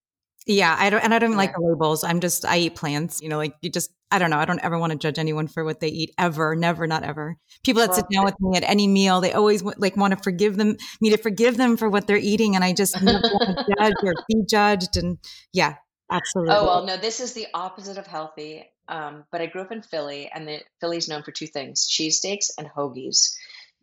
Yeah, 0.46 0.76
I 0.78 0.90
don't, 0.90 1.02
and 1.02 1.14
I 1.14 1.18
don't 1.18 1.32
yeah. 1.32 1.36
like 1.38 1.54
the 1.54 1.62
labels. 1.62 2.04
I'm 2.04 2.20
just, 2.20 2.44
I 2.44 2.58
eat 2.58 2.74
plants. 2.74 3.22
You 3.22 3.30
know, 3.30 3.38
like 3.38 3.54
you 3.62 3.70
just, 3.70 3.90
I 4.10 4.18
don't 4.18 4.28
know. 4.28 4.36
I 4.36 4.44
don't 4.44 4.62
ever 4.62 4.78
want 4.78 4.92
to 4.92 4.98
judge 4.98 5.18
anyone 5.18 5.48
for 5.48 5.64
what 5.64 5.80
they 5.80 5.88
eat 5.88 6.12
ever, 6.18 6.54
never, 6.54 6.86
not 6.86 7.02
ever. 7.02 7.38
People 7.64 7.80
that 7.80 7.90
well, 7.90 7.96
sit 7.96 8.06
down 8.12 8.24
with 8.26 8.38
me 8.40 8.56
at 8.56 8.62
any 8.62 8.86
meal, 8.86 9.22
they 9.22 9.32
always 9.32 9.62
like 9.62 9.96
want 9.96 10.12
to 10.14 10.22
forgive 10.22 10.56
them, 10.56 10.76
me 11.00 11.10
to 11.10 11.16
forgive 11.16 11.56
them 11.56 11.78
for 11.78 11.88
what 11.88 12.06
they're 12.06 12.18
eating, 12.18 12.54
and 12.54 12.62
I 12.62 12.74
just 12.74 13.00
never 13.02 13.20
want 13.22 13.58
to 13.58 13.74
judge 13.78 13.94
or 14.02 14.14
be 14.28 14.44
judged. 14.46 14.96
And 14.98 15.18
yeah, 15.54 15.76
absolutely. 16.10 16.54
Oh 16.54 16.64
well, 16.64 16.84
no, 16.84 16.98
this 16.98 17.20
is 17.20 17.32
the 17.32 17.46
opposite 17.54 17.96
of 17.96 18.06
healthy. 18.06 18.70
Um, 18.86 19.24
but 19.32 19.40
I 19.40 19.46
grew 19.46 19.62
up 19.62 19.72
in 19.72 19.80
Philly, 19.80 20.30
and 20.32 20.46
the 20.46 20.60
Philly's 20.80 21.08
known 21.08 21.22
for 21.22 21.32
two 21.32 21.46
things: 21.46 21.88
cheesesteaks 21.88 22.50
and 22.58 22.68
hoagies. 22.68 23.34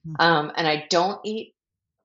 Mm-hmm. 0.08 0.16
Um, 0.20 0.52
and 0.56 0.68
I 0.68 0.86
don't 0.90 1.20
eat 1.26 1.56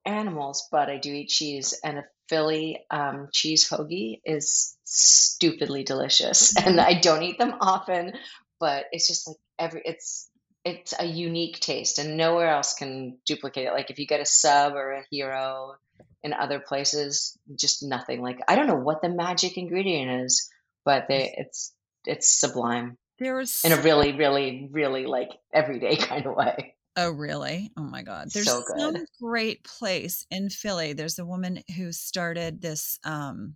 animals, 0.03 0.67
but 0.71 0.89
I 0.89 0.97
do 0.97 1.13
eat 1.13 1.29
cheese. 1.29 1.79
And 1.83 1.99
a 1.99 2.05
Philly 2.29 2.85
um, 2.91 3.29
cheese 3.31 3.69
hoagie 3.69 4.21
is 4.25 4.75
stupidly 4.83 5.83
delicious. 5.83 6.53
And 6.65 6.79
I 6.79 6.99
don't 6.99 7.23
eat 7.23 7.37
them 7.37 7.55
often, 7.61 8.13
but 8.59 8.85
it's 8.91 9.07
just 9.07 9.27
like 9.27 9.37
every 9.59 9.81
it's 9.85 10.29
it's 10.65 10.93
a 10.99 11.05
unique 11.05 11.59
taste, 11.59 11.97
and 11.97 12.17
nowhere 12.17 12.49
else 12.49 12.73
can 12.73 13.17
duplicate 13.25 13.67
it. 13.67 13.73
Like 13.73 13.89
if 13.89 13.99
you 13.99 14.07
get 14.07 14.19
a 14.19 14.25
sub 14.25 14.73
or 14.73 14.93
a 14.93 15.03
hero 15.09 15.75
in 16.23 16.33
other 16.33 16.59
places, 16.59 17.37
just 17.57 17.83
nothing. 17.83 18.21
Like 18.21 18.39
I 18.47 18.55
don't 18.55 18.67
know 18.67 18.75
what 18.75 19.01
the 19.01 19.09
magic 19.09 19.57
ingredient 19.57 20.25
is, 20.25 20.49
but 20.83 21.05
they, 21.07 21.33
it's 21.37 21.73
it's 22.05 22.39
sublime. 22.39 22.97
There's 23.19 23.61
in 23.63 23.71
a 23.71 23.81
really, 23.81 24.13
really, 24.13 24.69
really 24.71 25.05
like 25.05 25.29
everyday 25.53 25.95
kind 26.11 26.25
of 26.25 26.35
way. 26.35 26.75
Oh, 26.97 27.11
really? 27.11 27.71
Oh 27.77 27.83
my 27.83 28.01
God. 28.01 28.29
There's 28.33 28.47
so 28.47 28.63
some 28.75 29.05
great 29.21 29.63
place 29.63 30.25
in 30.31 30.49
Philly. 30.49 30.93
There's 30.93 31.19
a 31.19 31.25
woman 31.25 31.61
who 31.77 31.91
started 31.91 32.61
this 32.61 32.99
um 33.03 33.55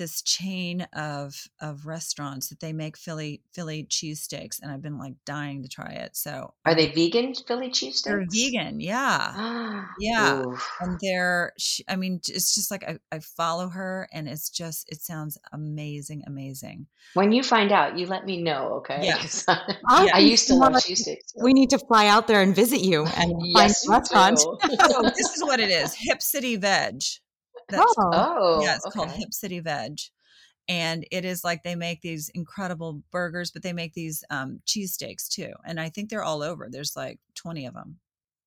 this 0.00 0.22
chain 0.22 0.80
of 0.94 1.46
of 1.60 1.84
restaurants 1.84 2.48
that 2.48 2.58
they 2.58 2.72
make 2.72 2.96
Philly 2.96 3.42
Philly 3.52 3.84
cheesesteaks, 3.84 4.58
and 4.60 4.72
I've 4.72 4.80
been 4.80 4.98
like 4.98 5.12
dying 5.26 5.62
to 5.62 5.68
try 5.68 5.90
it. 5.90 6.16
So 6.16 6.54
are 6.64 6.74
they 6.74 6.90
vegan 6.90 7.34
Philly 7.34 7.68
cheesesteaks? 7.68 8.02
They're 8.04 8.26
vegan, 8.32 8.80
yeah, 8.80 9.84
yeah. 10.00 10.42
Oof. 10.46 10.70
And 10.80 10.98
they're, 11.02 11.52
I 11.86 11.96
mean, 11.96 12.18
it's 12.28 12.54
just 12.54 12.70
like 12.70 12.82
I, 12.88 12.98
I 13.12 13.18
follow 13.18 13.68
her, 13.68 14.08
and 14.10 14.26
it's 14.26 14.48
just 14.48 14.90
it 14.90 15.02
sounds 15.02 15.36
amazing, 15.52 16.24
amazing. 16.26 16.86
When 17.12 17.30
you 17.30 17.42
find 17.42 17.70
out, 17.70 17.98
you 17.98 18.06
let 18.06 18.24
me 18.24 18.42
know, 18.42 18.76
okay? 18.78 19.00
Yes. 19.02 19.44
I 19.86 20.18
used 20.18 20.48
to 20.48 20.54
love 20.54 20.72
cheesesteaks. 20.72 21.18
So. 21.26 21.44
We 21.44 21.52
need 21.52 21.68
to 21.70 21.78
fly 21.78 22.06
out 22.06 22.26
there 22.26 22.40
and 22.40 22.56
visit 22.56 22.80
you 22.80 23.04
and 23.04 23.34
yes, 23.44 23.84
find 23.84 24.00
restaurants. 24.00 24.42
so 24.88 25.02
this 25.02 25.36
is 25.36 25.42
what 25.42 25.60
it 25.60 25.68
is: 25.68 25.94
Hip 25.94 26.22
City 26.22 26.56
Veg. 26.56 27.02
That's, 27.70 27.94
oh, 27.98 28.10
oh 28.12 28.62
yeah, 28.62 28.76
it's 28.76 28.86
okay. 28.86 28.98
called 28.98 29.10
Hip 29.12 29.32
City 29.32 29.60
Veg. 29.60 29.98
And 30.68 31.04
it 31.10 31.24
is 31.24 31.42
like 31.42 31.62
they 31.62 31.74
make 31.74 32.00
these 32.00 32.30
incredible 32.34 33.02
burgers, 33.10 33.50
but 33.50 33.62
they 33.62 33.72
make 33.72 33.92
these 33.92 34.22
um, 34.30 34.60
cheesesteaks 34.66 35.28
too. 35.28 35.50
And 35.66 35.80
I 35.80 35.88
think 35.88 36.10
they're 36.10 36.22
all 36.22 36.42
over. 36.42 36.68
There's 36.70 36.94
like 36.94 37.18
20 37.34 37.66
of 37.66 37.74
them. 37.74 37.98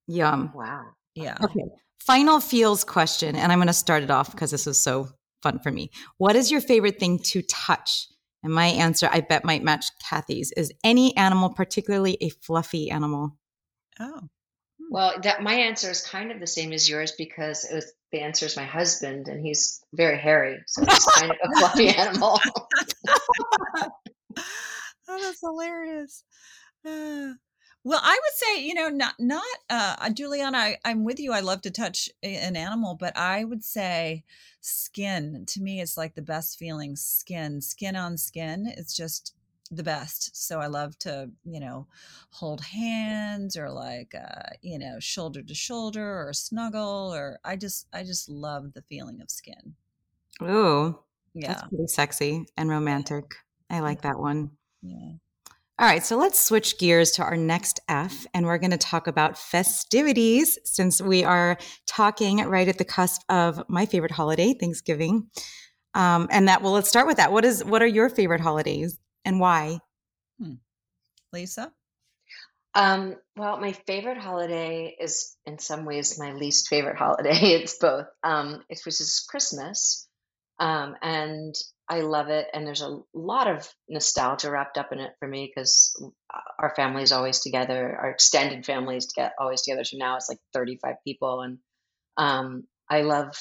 Yum. 0.08 0.52
Wow. 0.54 0.86
Yeah. 1.16 1.38
Okay. 1.44 1.66
Final 2.00 2.40
feels 2.40 2.84
question. 2.84 3.36
And 3.36 3.52
I'm 3.52 3.58
going 3.58 3.68
to 3.68 3.74
start 3.74 4.04
it 4.04 4.12
off 4.12 4.32
because 4.32 4.52
this 4.52 4.68
is 4.68 4.82
so 4.82 5.10
fun 5.42 5.60
for 5.60 5.72
me. 5.72 5.90
What 6.18 6.36
is 6.36 6.50
your 6.50 6.62
favorite 6.62 7.00
thing 7.00 7.20
to 7.20 7.42
touch? 7.44 8.08
And 8.44 8.54
my 8.54 8.68
answer, 8.68 9.10
I 9.12 9.22
bet, 9.22 9.46
might 9.46 9.64
match 9.64 9.86
Kathy's. 10.10 10.52
Is 10.56 10.72
any 10.84 11.16
animal, 11.18 11.50
particularly 11.50 12.18
a 12.22 12.30
fluffy 12.30 12.90
animal? 12.90 13.38
Oh. 14.00 14.20
Hmm. 14.20 14.86
Well, 14.92 15.20
that 15.24 15.42
my 15.42 15.54
answer 15.54 15.90
is 15.90 16.02
kind 16.02 16.32
of 16.32 16.40
the 16.40 16.48
same 16.48 16.74
as 16.74 16.90
yours 16.90 17.14
because 17.18 17.66
it 17.66 17.76
was 17.76 17.92
the 18.14 18.22
answer 18.22 18.46
is 18.46 18.56
my 18.56 18.64
husband, 18.64 19.28
and 19.28 19.44
he's 19.44 19.84
very 19.92 20.18
hairy, 20.18 20.60
so 20.68 20.86
he's 20.86 21.06
kind 21.06 21.32
of 21.32 21.38
a 21.44 21.60
fluffy 21.60 21.90
animal. 21.98 22.40
oh, 24.38 25.20
that's 25.20 25.42
hilarious. 25.42 26.24
Uh, 26.86 27.34
well, 27.84 28.00
I 28.02 28.20
would 28.24 28.34
say, 28.36 28.64
you 28.64 28.76
know, 28.76 28.90
not 28.90 29.16
not 29.20 29.44
uh, 29.70 29.96
Julieanna. 30.10 30.54
I, 30.56 30.78
I'm 30.86 31.04
with 31.04 31.20
you. 31.20 31.34
I 31.34 31.40
love 31.40 31.62
to 31.64 31.72
touch 31.72 32.08
an 32.22 32.56
animal, 32.56 32.96
but 32.96 33.18
I 33.18 33.44
would 33.44 33.64
say 33.64 34.24
skin. 34.62 35.46
To 35.48 35.62
me, 35.62 35.82
it's 35.82 35.98
like 35.98 36.14
the 36.14 36.22
best 36.22 36.60
feeling. 36.60 36.96
Skin, 36.96 37.62
skin 37.62 37.96
on 37.96 38.18
skin. 38.18 38.72
It's 38.78 38.96
just 38.96 39.34
the 39.72 39.84
best. 39.84 40.36
So 40.36 40.60
I 40.60 40.68
love 40.68 40.98
to, 41.00 41.30
you 41.46 41.60
know, 41.60 41.88
hold 42.32 42.62
hands 42.62 43.58
or 43.58 43.70
like, 43.72 44.14
uh, 44.14 44.50
you 44.62 44.78
know, 44.78 45.00
shoulder 45.00 45.42
to 45.42 45.54
shoulder 45.56 46.28
or 46.28 46.34
snuggle 46.34 47.14
or 47.14 47.40
I 47.44 47.56
just, 47.56 47.88
I 47.94 48.04
just 48.04 48.30
love 48.30 48.74
the 48.74 48.82
feeling 48.84 49.22
of 49.22 49.32
skin. 49.32 49.76
Ooh, 50.42 51.00
yeah. 51.34 51.54
That's 51.54 51.68
pretty 51.68 51.88
sexy 51.88 52.46
and 52.58 52.70
romantic. 52.70 53.36
I 53.70 53.80
like 53.80 54.02
that 54.02 54.20
one. 54.20 54.52
Yeah. 54.82 55.14
All 55.80 55.88
right, 55.88 56.04
so 56.04 56.18
let's 56.18 56.40
switch 56.40 56.78
gears 56.78 57.10
to 57.14 57.24
our 57.24 57.36
next 57.36 57.80
F, 57.90 58.28
and 58.36 58.46
we're 58.46 58.60
going 58.60 58.72
to 58.72 58.78
talk 58.78 59.08
about 59.08 59.40
festivities 59.40 60.60
since 60.64 61.02
we 61.02 61.24
are 61.24 61.58
talking 61.88 62.38
right 62.38 62.68
at 62.68 62.78
the 62.78 62.86
cusp 62.86 63.24
of 63.28 63.64
my 63.68 63.88
favorite 63.88 64.12
holiday, 64.12 64.54
Thanksgiving. 64.54 65.30
Um, 65.96 66.28
and 66.30 66.48
that, 66.48 66.62
well, 66.62 66.74
let's 66.74 66.90
start 66.90 67.08
with 67.08 67.18
that. 67.18 67.32
What 67.32 67.44
is, 67.44 67.66
what 67.66 67.82
are 67.82 67.88
your 67.88 68.08
favorite 68.08 68.40
holidays? 68.40 69.00
And 69.26 69.40
why? 69.40 69.80
Hmm. 70.40 70.56
Lisa? 71.32 71.72
Um, 72.76 73.18
well, 73.36 73.60
my 73.60 73.74
favorite 73.74 74.18
holiday 74.18 74.96
is 75.00 75.36
in 75.46 75.60
some 75.60 75.86
ways 75.86 76.20
my 76.20 76.34
least 76.34 76.68
favorite 76.68 76.98
holiday. 76.98 77.38
It's 77.38 77.78
both, 77.78 78.08
um, 78.24 78.64
it's, 78.70 78.86
which 78.86 79.00
is 79.00 79.26
Christmas. 79.30 80.08
Um, 80.60 80.96
and 81.02 81.56
I 81.90 82.02
love 82.02 82.30
it. 82.30 82.48
And 82.54 82.66
there's 82.66 82.82
a 82.82 83.00
lot 83.14 83.48
of 83.48 83.68
nostalgia 83.90 84.50
wrapped 84.50 84.78
up 84.78 84.92
in 84.92 85.00
it 85.00 85.12
for 85.20 85.28
me 85.28 85.52
because 85.54 85.96
our 86.58 86.74
family 86.76 87.04
is 87.04 87.12
always 87.12 87.42
together. 87.42 87.98
Our 88.00 88.12
extended 88.12 88.66
families 88.66 89.12
get 89.14 89.34
always 89.40 89.62
together. 89.62 89.84
So 89.84 89.98
now 89.98 90.16
it's 90.16 90.30
like 90.30 90.40
35 90.54 90.96
people. 91.06 91.42
And 91.42 91.58
um, 92.18 92.64
I 92.90 93.02
love 93.02 93.36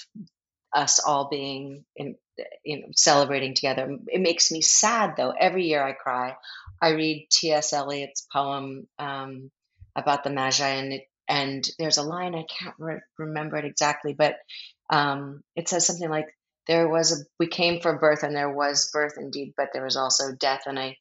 us 0.75 1.01
all 1.01 1.29
being 1.29 1.85
in 1.97 2.17
you 2.65 2.81
know 2.81 2.87
celebrating 2.97 3.55
together 3.55 3.99
it 4.07 4.21
makes 4.21 4.51
me 4.51 4.61
sad 4.61 5.15
though 5.17 5.33
every 5.39 5.67
year 5.67 5.83
i 5.83 5.93
cry 5.93 6.35
i 6.81 6.91
read 6.91 7.27
ts 7.31 7.73
eliot's 7.73 8.27
poem 8.33 8.87
um, 8.99 9.51
about 9.97 10.25
the 10.25 10.31
magi 10.31 10.67
and 10.67 10.93
it, 10.93 11.03
and 11.29 11.69
there's 11.79 11.99
a 11.99 12.03
line 12.03 12.35
i 12.35 12.45
can't 12.45 12.75
re- 12.79 13.01
remember 13.19 13.57
it 13.57 13.65
exactly 13.65 14.13
but 14.13 14.37
um, 14.91 15.43
it 15.57 15.69
says 15.69 15.87
something 15.87 16.11
like 16.11 16.29
there 16.67 16.89
was 16.89 17.13
a 17.13 17.25
we 17.39 17.47
came 17.47 17.81
for 17.81 17.99
birth 17.99 18.23
and 18.23 18.37
there 18.37 18.53
was 18.53 18.91
birth 18.93 19.15
indeed 19.19 19.55
but 19.57 19.69
there 19.73 19.85
was 19.85 19.97
also 19.97 20.33
death 20.39 20.63
and 20.67 20.79
i 20.79 20.97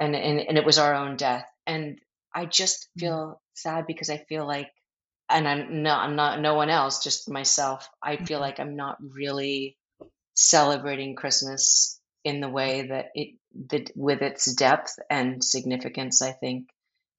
and 0.00 0.14
and, 0.14 0.40
and 0.40 0.58
it 0.58 0.64
was 0.64 0.78
our 0.78 0.94
own 0.94 1.16
death 1.16 1.46
and 1.66 1.98
i 2.34 2.44
just 2.44 2.88
mm. 2.96 3.00
feel 3.00 3.40
sad 3.54 3.86
because 3.86 4.10
i 4.10 4.18
feel 4.28 4.46
like 4.46 4.70
and 5.28 5.46
i'm 5.46 5.82
not 5.82 6.08
i'm 6.08 6.16
not 6.16 6.40
no 6.40 6.54
one 6.54 6.70
else 6.70 7.02
just 7.02 7.30
myself 7.30 7.88
i 8.02 8.16
feel 8.16 8.36
mm-hmm. 8.36 8.42
like 8.42 8.60
i'm 8.60 8.76
not 8.76 8.96
really 9.14 9.76
celebrating 10.38 11.16
Christmas 11.16 12.00
in 12.22 12.40
the 12.40 12.48
way 12.48 12.82
that 12.88 13.06
it 13.14 13.34
that 13.70 13.90
with 13.96 14.22
its 14.22 14.52
depth 14.54 14.96
and 15.10 15.42
significance, 15.42 16.22
I 16.22 16.30
think, 16.30 16.68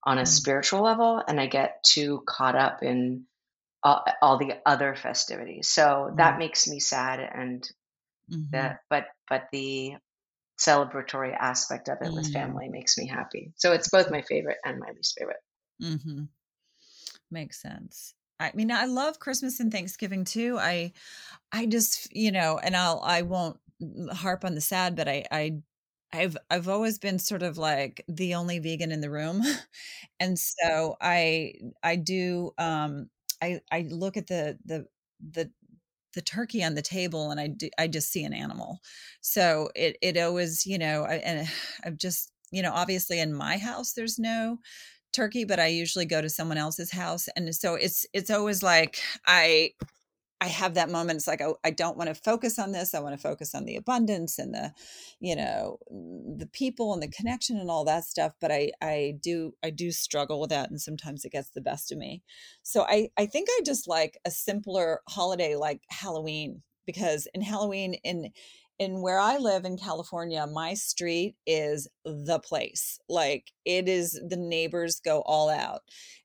on 0.04 0.18
a 0.18 0.22
mm-hmm. 0.22 0.28
spiritual 0.28 0.82
level, 0.82 1.22
and 1.28 1.40
I 1.40 1.48
get 1.48 1.84
too 1.84 2.24
caught 2.26 2.56
up 2.56 2.82
in 2.82 3.26
all, 3.84 4.06
all 4.22 4.38
the 4.38 4.54
other 4.66 4.96
festivities. 4.96 5.68
So 5.68 5.84
mm-hmm. 5.84 6.16
that 6.16 6.40
makes 6.40 6.66
me 6.68 6.80
sad, 6.80 7.20
and 7.20 7.62
mm-hmm. 8.32 8.52
that 8.52 8.80
but 8.90 9.08
but 9.28 9.48
the 9.52 9.96
celebratory 10.58 11.36
aspect 11.38 11.90
of 11.90 11.98
it 12.02 12.14
with 12.14 12.26
mm-hmm. 12.26 12.34
family 12.34 12.70
makes 12.70 12.98
me 12.98 13.06
happy. 13.06 13.52
So 13.58 13.74
it's 13.74 13.90
both 13.90 14.12
my 14.12 14.22
favorite 14.22 14.58
and 14.64 14.80
my 14.80 14.92
least 14.96 15.18
favorite. 15.20 15.44
Mm-hmm. 15.82 16.24
Makes 17.32 17.62
sense. 17.62 18.14
I 18.40 18.52
mean, 18.56 18.72
I 18.72 18.86
love 18.86 19.20
Christmas 19.20 19.60
and 19.60 19.72
Thanksgiving 19.72 20.24
too. 20.24 20.58
I, 20.60 20.94
I 21.52 21.66
just, 21.66 22.14
you 22.16 22.32
know, 22.32 22.60
and 22.60 22.76
I'll, 22.76 23.02
I 23.04 23.24
won't 23.24 23.60
harp 24.14 24.46
on 24.46 24.56
the 24.56 24.62
sad, 24.62 24.96
but 24.96 25.08
I, 25.08 25.26
I, 25.32 25.58
I've, 26.14 26.38
I've 26.50 26.68
always 26.70 27.00
been 27.00 27.20
sort 27.20 27.44
of 27.44 27.58
like 27.58 28.04
the 28.08 28.36
only 28.36 28.60
vegan 28.60 28.92
in 28.92 29.02
the 29.02 29.12
room. 29.12 29.42
and 30.20 30.40
so 30.40 30.98
I, 31.02 31.54
I 31.84 31.98
do, 31.98 32.52
um, 32.58 33.10
I, 33.42 33.62
I 33.72 33.88
look 33.90 34.18
at 34.18 34.28
the, 34.28 34.58
the, 34.66 34.88
the, 35.32 35.52
the 36.14 36.22
turkey 36.22 36.64
on 36.64 36.76
the 36.76 36.82
table 36.82 37.32
and 37.32 37.40
I 37.40 37.48
do, 37.48 37.70
I 37.78 37.88
just 37.88 38.12
see 38.12 38.24
an 38.24 38.34
animal. 38.34 38.80
So 39.22 39.70
it 39.76 39.98
it 40.02 40.18
always, 40.18 40.66
you 40.66 40.78
know, 40.78 41.04
I, 41.04 41.16
and 41.16 41.48
I've 41.84 41.98
just, 41.98 42.32
you 42.52 42.62
know, 42.64 42.72
obviously 42.74 43.20
in 43.20 43.34
my 43.34 43.58
house 43.58 43.94
there's 43.94 44.18
no 44.18 44.58
turkey, 45.14 45.46
but 45.46 45.60
I 45.60 45.68
usually 45.68 46.06
go 46.06 46.22
to 46.22 46.30
someone 46.30 46.58
else's 46.58 46.92
house 46.92 47.28
and 47.36 47.54
so 47.56 47.76
it's 47.76 48.06
it's 48.14 48.30
always 48.30 48.64
like 48.64 49.00
I 49.26 49.72
I 50.42 50.48
have 50.48 50.76
that 50.76 50.90
moment. 50.90 51.18
It's 51.18 51.28
like, 51.28 51.42
I, 51.42 51.50
I 51.66 51.72
don't 51.72 51.98
want 51.98 52.08
to 52.08 52.16
focus 52.16 52.58
on 52.60 52.72
this. 52.72 52.94
I 52.94 53.02
want 53.02 53.14
to 53.14 53.22
focus 53.22 53.54
on 53.54 53.66
the 53.66 53.76
abundance 53.76 54.40
and 54.40 54.54
the, 54.54 54.72
you 55.20 55.36
know, 55.36 55.80
mm, 55.92 56.40
the 56.40 56.48
people 56.48 56.94
and 56.94 57.04
the 57.04 57.10
connection 57.10 57.58
and 57.58 57.70
all 57.70 57.84
that 57.86 58.06
stuff. 58.06 58.34
But 58.40 58.52
I, 58.52 58.72
I 58.82 59.16
do, 59.22 59.54
I 59.64 59.70
do 59.70 59.92
struggle 59.92 60.40
with 60.40 60.50
that. 60.52 60.70
And 60.70 60.80
sometimes 60.80 61.26
it 61.26 61.34
gets 61.34 61.50
the 61.50 61.62
best 61.62 61.92
of 61.92 61.98
me. 61.98 62.24
So 62.64 62.84
I, 62.84 63.10
I 63.18 63.26
think 63.26 63.50
I 63.52 63.62
just 63.66 63.88
like 63.88 64.18
a 64.26 64.32
simpler 64.32 65.02
holiday 65.10 65.56
like 65.58 65.82
Halloween 65.90 66.62
because 66.86 67.28
in 67.34 67.42
Halloween, 67.42 67.96
in, 68.06 68.32
in 68.80 69.02
where 69.02 69.20
I 69.20 69.38
live 69.38 69.66
in 69.66 69.78
California, 69.78 70.48
my 70.48 70.74
street 70.74 71.36
is 71.46 71.88
the 72.06 72.40
place. 72.40 72.98
Like 73.10 73.52
it 73.66 73.90
is 73.90 74.20
the 74.28 74.38
neighbors 74.38 75.02
go 75.04 75.22
all 75.26 75.50
out. 75.50 75.82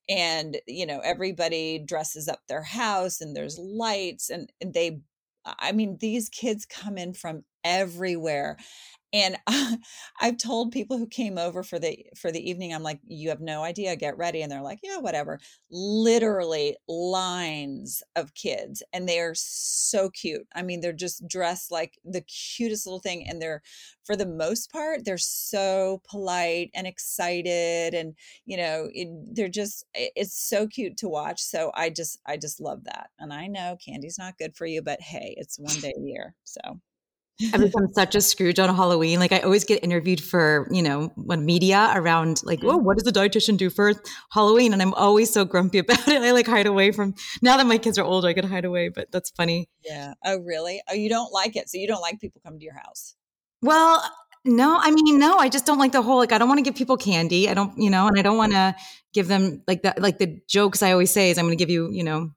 And, 0.09 0.59
you 0.67 0.87
know, 0.87 1.01
everybody 1.01 1.79
dresses 1.79 2.29
up 2.29 2.41
their 2.49 2.63
house 2.63 3.21
and 3.21 3.35
there's 3.35 3.59
lights 3.59 4.31
and, 4.31 4.51
and 4.61 4.73
they 4.73 5.01
I 5.47 5.73
mean, 5.73 5.99
these 6.01 6.31
kids 6.31 6.65
come 6.65 6.97
in 6.97 7.13
from 7.13 7.45
everywhere 7.65 8.57
and 9.15 9.37
i've 10.21 10.37
told 10.39 10.73
people 10.73 10.99
who 10.99 11.07
came 11.07 11.39
over 11.39 11.63
for 11.63 11.79
the 11.79 12.05
for 12.17 12.31
the 12.31 12.51
evening 12.51 12.75
i'm 12.75 12.83
like 12.83 13.01
you 13.07 13.31
have 13.31 13.41
no 13.41 13.63
idea 13.63 13.97
get 13.97 14.19
ready 14.19 14.43
and 14.43 14.53
they're 14.53 14.63
like 14.63 14.81
yeah 14.83 14.99
whatever. 14.99 15.39
Literally 15.71 16.77
lines 16.89 18.03
of 18.17 18.35
kids 18.35 18.83
and 18.93 19.09
they 19.09 19.21
are 19.21 19.35
so 19.35 20.11
cute. 20.11 20.47
I 20.55 20.63
mean 20.63 20.81
they're 20.81 20.93
just 20.93 21.27
dressed 21.29 21.71
like 21.71 21.99
the 22.05 22.23
cutest 22.23 22.87
little 22.87 23.01
thing 23.01 23.27
and 23.29 23.41
they're 23.41 23.63
for 24.05 24.17
the 24.17 24.27
most 24.27 24.71
part 24.73 25.05
they're 25.05 25.19
so 25.19 26.03
polite 26.09 26.71
and 26.75 26.87
excited 26.87 27.95
and 27.95 28.15
you 28.47 28.57
know 28.57 28.89
it, 28.93 29.09
they're 29.35 29.49
just 29.49 29.85
it's 29.95 30.35
so 30.37 30.67
cute 30.67 30.97
to 30.99 31.09
watch 31.09 31.41
so 31.43 31.71
i 31.75 31.89
just 31.91 32.19
i 32.27 32.37
just 32.37 32.61
love 32.61 32.85
that. 32.85 33.11
And 33.19 33.33
i 33.33 33.47
know 33.47 33.77
candy's 33.85 34.19
not 34.19 34.39
good 34.39 34.57
for 34.57 34.67
you 34.67 34.83
but 34.83 35.01
hey 35.01 35.35
it's 35.39 35.59
one 35.59 35.77
day 35.81 35.93
a 35.97 36.01
year 36.01 36.35
so 36.45 36.61
I've 37.53 37.61
become 37.61 37.89
such 37.93 38.15
a 38.15 38.21
Scrooge 38.21 38.59
on 38.59 38.75
Halloween. 38.75 39.19
Like 39.19 39.33
I 39.33 39.41
always 39.41 39.65
get 39.65 39.83
interviewed 39.83 40.23
for, 40.23 40.69
you 40.71 40.83
know, 40.83 41.13
when 41.17 41.45
media 41.45 41.93
around 41.95 42.43
like, 42.45 42.61
mm-hmm. 42.61 42.71
oh, 42.71 42.77
what 42.77 42.97
does 42.97 43.05
the 43.05 43.19
dietitian 43.19 43.57
do 43.57 43.71
for 43.71 43.93
Halloween? 44.31 44.73
And 44.73 44.81
I'm 44.81 44.95
always 44.95 45.33
so 45.33 45.45
grumpy 45.45 45.79
about 45.81 46.07
it. 46.07 46.23
I 46.23 46.31
like 46.31 46.47
hide 46.47 46.67
away 46.67 46.93
from 46.93 47.15
now 47.43 47.57
that 47.57 47.67
my 47.67 47.79
kids 47.79 47.99
are 47.99 48.05
older, 48.05 48.29
I 48.29 48.35
can 48.35 48.47
hide 48.47 48.65
away, 48.65 48.89
but 48.89 49.11
that's 49.11 49.31
funny. 49.31 49.69
Yeah. 49.85 50.15
Oh, 50.25 50.39
really? 50.39 50.81
Oh, 50.89 50.95
you 50.95 51.09
don't 51.09 51.33
like 51.33 51.57
it. 51.57 51.69
So 51.69 51.79
you 51.79 51.89
don't 51.89 52.01
like 52.01 52.21
people 52.21 52.41
come 52.45 52.59
to 52.59 52.65
your 52.65 52.75
house. 52.75 53.17
Well, 53.63 54.05
no, 54.45 54.79
I 54.79 54.91
mean, 54.91 55.19
no, 55.19 55.39
I 55.39 55.49
just 55.49 55.67
don't 55.67 55.79
like 55.79 55.93
the 55.93 56.03
whole 56.03 56.19
like 56.19 56.31
I 56.31 56.39
don't 56.39 56.49
want 56.49 56.59
to 56.59 56.65
give 56.65 56.77
people 56.77 56.97
candy. 56.97 57.49
I 57.49 57.55
don't, 57.55 57.77
you 57.79 57.91
know, 57.91 58.07
and 58.07 58.19
I 58.19 58.23
don't 58.23 58.37
want 58.37 58.53
to 58.53 58.77
give 59.13 59.27
them 59.27 59.63
like 59.67 59.83
that 59.83 60.01
like 60.01 60.19
the 60.19 60.39
jokes 60.49 60.83
I 60.83 60.93
always 60.93 61.11
say 61.11 61.31
is 61.31 61.39
I'm 61.39 61.47
going 61.47 61.57
to 61.57 61.63
give 61.63 61.71
you, 61.71 61.91
you 61.91 62.05
know, 62.05 62.31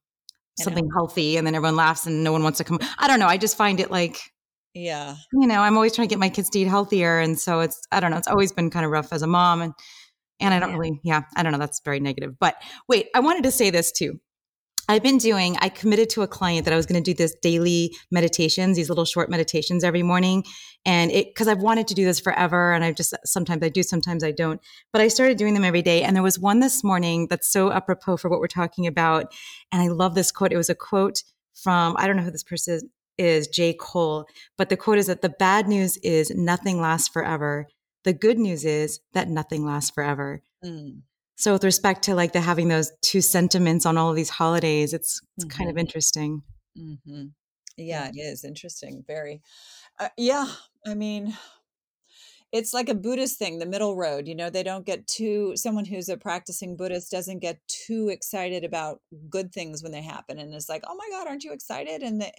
something 0.57 0.89
healthy 0.95 1.37
and 1.37 1.45
then 1.45 1.53
everyone 1.53 1.75
laughs 1.75 2.07
and 2.07 2.23
no 2.23 2.31
one 2.31 2.43
wants 2.43 2.57
to 2.57 2.63
come. 2.63 2.79
I 2.97 3.07
don't 3.07 3.19
know. 3.19 3.27
I 3.27 3.37
just 3.37 3.57
find 3.57 3.79
it 3.79 3.91
like 3.91 4.31
yeah. 4.74 5.15
You 5.33 5.47
know, 5.47 5.62
I'm 5.62 5.75
always 5.75 5.95
trying 5.95 6.07
to 6.07 6.12
get 6.12 6.19
my 6.19 6.29
kids 6.29 6.50
to 6.51 6.59
eat 6.59 6.67
healthier. 6.67 7.19
And 7.19 7.39
so 7.39 7.62
it's, 7.62 7.79
I 7.91 8.00
don't 8.00 8.12
know, 8.12 8.17
it's 8.17 8.27
always 8.27 8.51
been 8.51 8.69
kind 8.69 8.86
of 8.86 8.91
rough 8.91 9.12
as 9.12 9.21
a 9.21 9.27
mom. 9.27 9.62
And, 9.62 9.74
and 10.39 10.53
I 10.53 10.59
don't 10.59 10.71
yeah. 10.71 10.77
really, 10.77 11.00
yeah, 11.03 11.21
I 11.36 11.43
don't 11.43 11.51
know. 11.51 11.57
That's 11.57 11.81
very 11.83 12.00
negative. 12.00 12.36
But 12.39 12.55
wait, 12.88 13.07
I 13.15 13.19
wanted 13.19 13.43
to 13.43 13.51
say 13.51 13.69
this 13.69 13.91
too. 13.91 14.19
I've 14.89 15.03
been 15.03 15.17
doing, 15.17 15.57
I 15.59 15.67
committed 15.67 16.09
to 16.12 16.21
a 16.21 16.27
client 16.27 16.63
that 16.63 16.74
I 16.74 16.77
was 16.77 16.86
going 16.86 17.03
to 17.03 17.12
do 17.12 17.13
this 17.13 17.36
daily 17.41 17.93
meditations, 18.09 18.77
these 18.77 18.88
little 18.88 19.03
short 19.03 19.29
meditations 19.29 19.83
every 19.83 20.01
morning. 20.01 20.45
And 20.86 21.12
it, 21.12 21.36
cause 21.36 21.50
I've 21.50 21.62
wanted 21.62 21.89
to 21.89 21.93
do 21.93 22.05
this 22.05 22.21
forever. 22.21 22.71
And 22.71 22.86
I 22.86 22.93
just, 22.93 23.13
sometimes 23.25 23.63
I 23.63 23.69
do, 23.69 23.83
sometimes 23.83 24.24
I 24.24 24.31
don't. 24.31 24.62
But 24.93 25.01
I 25.01 25.09
started 25.09 25.38
doing 25.38 25.55
them 25.55 25.65
every 25.65 25.81
day. 25.81 26.03
And 26.03 26.15
there 26.15 26.24
was 26.24 26.39
one 26.39 26.62
this 26.62 26.86
morning 26.86 27.27
that's 27.30 27.51
so 27.51 27.69
apropos 27.69 28.15
for 28.15 28.30
what 28.30 28.39
we're 28.39 28.47
talking 28.47 28.88
about. 28.88 29.34
And 29.73 29.82
I 29.82 29.88
love 29.89 30.15
this 30.15 30.32
quote. 30.32 30.53
It 30.53 30.58
was 30.58 30.69
a 30.69 30.75
quote 30.75 31.21
from, 31.53 31.97
I 31.97 32.08
don't 32.08 32.15
know 32.15 32.23
who 32.23 32.32
this 32.32 32.43
person 32.43 32.89
is 33.17 33.47
J. 33.47 33.73
Cole, 33.73 34.25
but 34.58 34.69
the 34.69 34.77
quote 34.77 34.97
is 34.97 35.08
that 35.08 35.21
the 35.21 35.30
bad 35.30 35.67
news 35.67 35.97
is 35.97 36.32
nothing 36.32 36.80
lasts 36.82 37.08
forever. 37.08 37.67
The 38.03 38.13
good 38.13 38.38
news 38.38 38.65
is 38.65 38.99
that 39.13 39.30
nothing 39.30 39.65
lasts 39.65 39.91
forever. 39.91 40.41
Mm. 40.63 41.01
So 41.36 41.53
with 41.53 41.63
respect 41.63 42.03
to 42.03 42.15
like 42.15 42.34
the 42.34 42.41
having 42.41 42.67
those 42.67 42.91
two 43.01 43.21
sentiments 43.21 43.86
on 43.86 43.97
all 43.97 44.10
of 44.10 44.15
these 44.15 44.30
holidays, 44.30 44.93
it's, 44.93 45.21
it's 45.36 45.45
mm-hmm. 45.45 45.58
kind 45.58 45.69
of 45.69 45.75
mm-hmm. 45.75 45.80
interesting. 45.82 46.41
Mm-hmm. 46.77 47.25
Yeah, 47.77 48.10
it 48.10 48.17
is 48.17 48.43
interesting. 48.43 49.03
Very. 49.06 49.41
Uh, 49.99 50.10
yeah, 50.17 50.47
I 50.86 50.95
mean, 50.95 51.38
it's 52.51 52.73
like 52.73 52.88
a 52.89 52.95
Buddhist 52.95 53.38
thing, 53.38 53.60
the 53.60 53.65
middle 53.65 53.95
road. 53.95 54.27
You 54.27 54.36
know, 54.36 54.49
they 54.49 54.63
don't 54.63 54.86
get 54.86 55.05
too, 55.07 55.53
someone 55.55 55.86
who's 55.86 56.10
a 56.10 56.17
practicing 56.17 56.77
Buddhist 56.77 57.12
doesn't 57.12 57.39
get 57.39 57.60
too 57.67 58.10
excited 58.10 58.63
about 58.63 59.01
good 59.29 59.51
things 59.51 59.83
when 59.83 59.91
they 59.91 60.01
happen. 60.01 60.39
And 60.39 60.53
it's 60.53 60.69
like, 60.69 60.83
oh 60.88 60.95
my 60.95 61.07
God, 61.12 61.27
aren't 61.27 61.43
you 61.43 61.51
excited? 61.51 62.01
And 62.01 62.21
the, 62.21 62.31